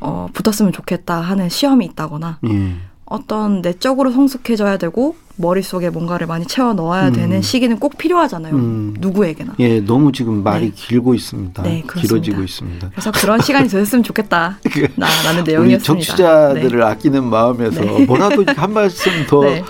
어, 0.00 0.28
붙었으면 0.34 0.72
좋겠다 0.72 1.18
하는 1.18 1.48
시험이 1.48 1.86
있다거나 1.86 2.40
예. 2.46 2.74
어떤 3.04 3.60
내적으로 3.62 4.10
성숙해져야 4.10 4.76
되고 4.78 5.16
머릿속에 5.36 5.90
뭔가를 5.90 6.26
많이 6.26 6.46
채워 6.46 6.72
넣어야 6.72 7.08
음. 7.08 7.12
되는 7.12 7.42
시기는 7.42 7.78
꼭 7.78 7.98
필요하잖아요. 7.98 8.54
음. 8.54 8.94
누구에게나. 8.98 9.54
예, 9.58 9.80
너무 9.80 10.12
지금 10.12 10.42
말이 10.42 10.66
네. 10.66 10.72
길고 10.74 11.14
있습니다. 11.14 11.62
네, 11.62 11.82
길어지고 12.00 12.42
있습니다. 12.42 12.90
그래서 12.90 13.10
그런 13.12 13.40
시간이 13.40 13.68
되셨으면 13.68 14.02
좋겠다. 14.02 14.58
그 14.70 14.88
나, 14.96 15.06
라는 15.24 15.44
내용이었습니다. 15.44 15.84
청취자들을 15.84 16.78
네. 16.78 16.84
아끼는 16.84 17.24
마음에서 17.24 17.80
네. 17.80 18.04
뭐라도 18.04 18.44
한 18.54 18.72
말씀 18.72 19.10
더 19.26 19.40
네. 19.44 19.62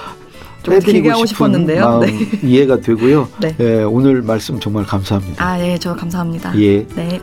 좀 0.62 0.78
길게 0.78 1.08
하고 1.08 1.26
싶었는데요. 1.26 1.98
네. 2.00 2.18
이해가 2.42 2.80
되고요. 2.80 3.28
네. 3.40 3.56
예, 3.58 3.82
오늘 3.82 4.22
말씀 4.22 4.60
정말 4.60 4.84
감사합니다. 4.84 5.44
아, 5.44 5.60
예, 5.60 5.78
저 5.78 5.94
감사합니다. 5.96 6.56
예. 6.60 6.86
네. 6.94 7.20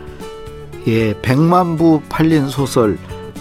예, 0.88 1.13
백만 1.22 1.78
부 1.78 2.02
팔린 2.10 2.48
소설 2.50 2.98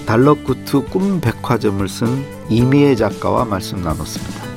달러쿠트 0.07 0.85
꿈 0.91 1.21
백화점을 1.21 1.87
쓴 1.89 2.25
이미애 2.51 2.95
작가와 2.95 3.45
말씀 3.45 3.83
나눴습니다. 3.83 4.48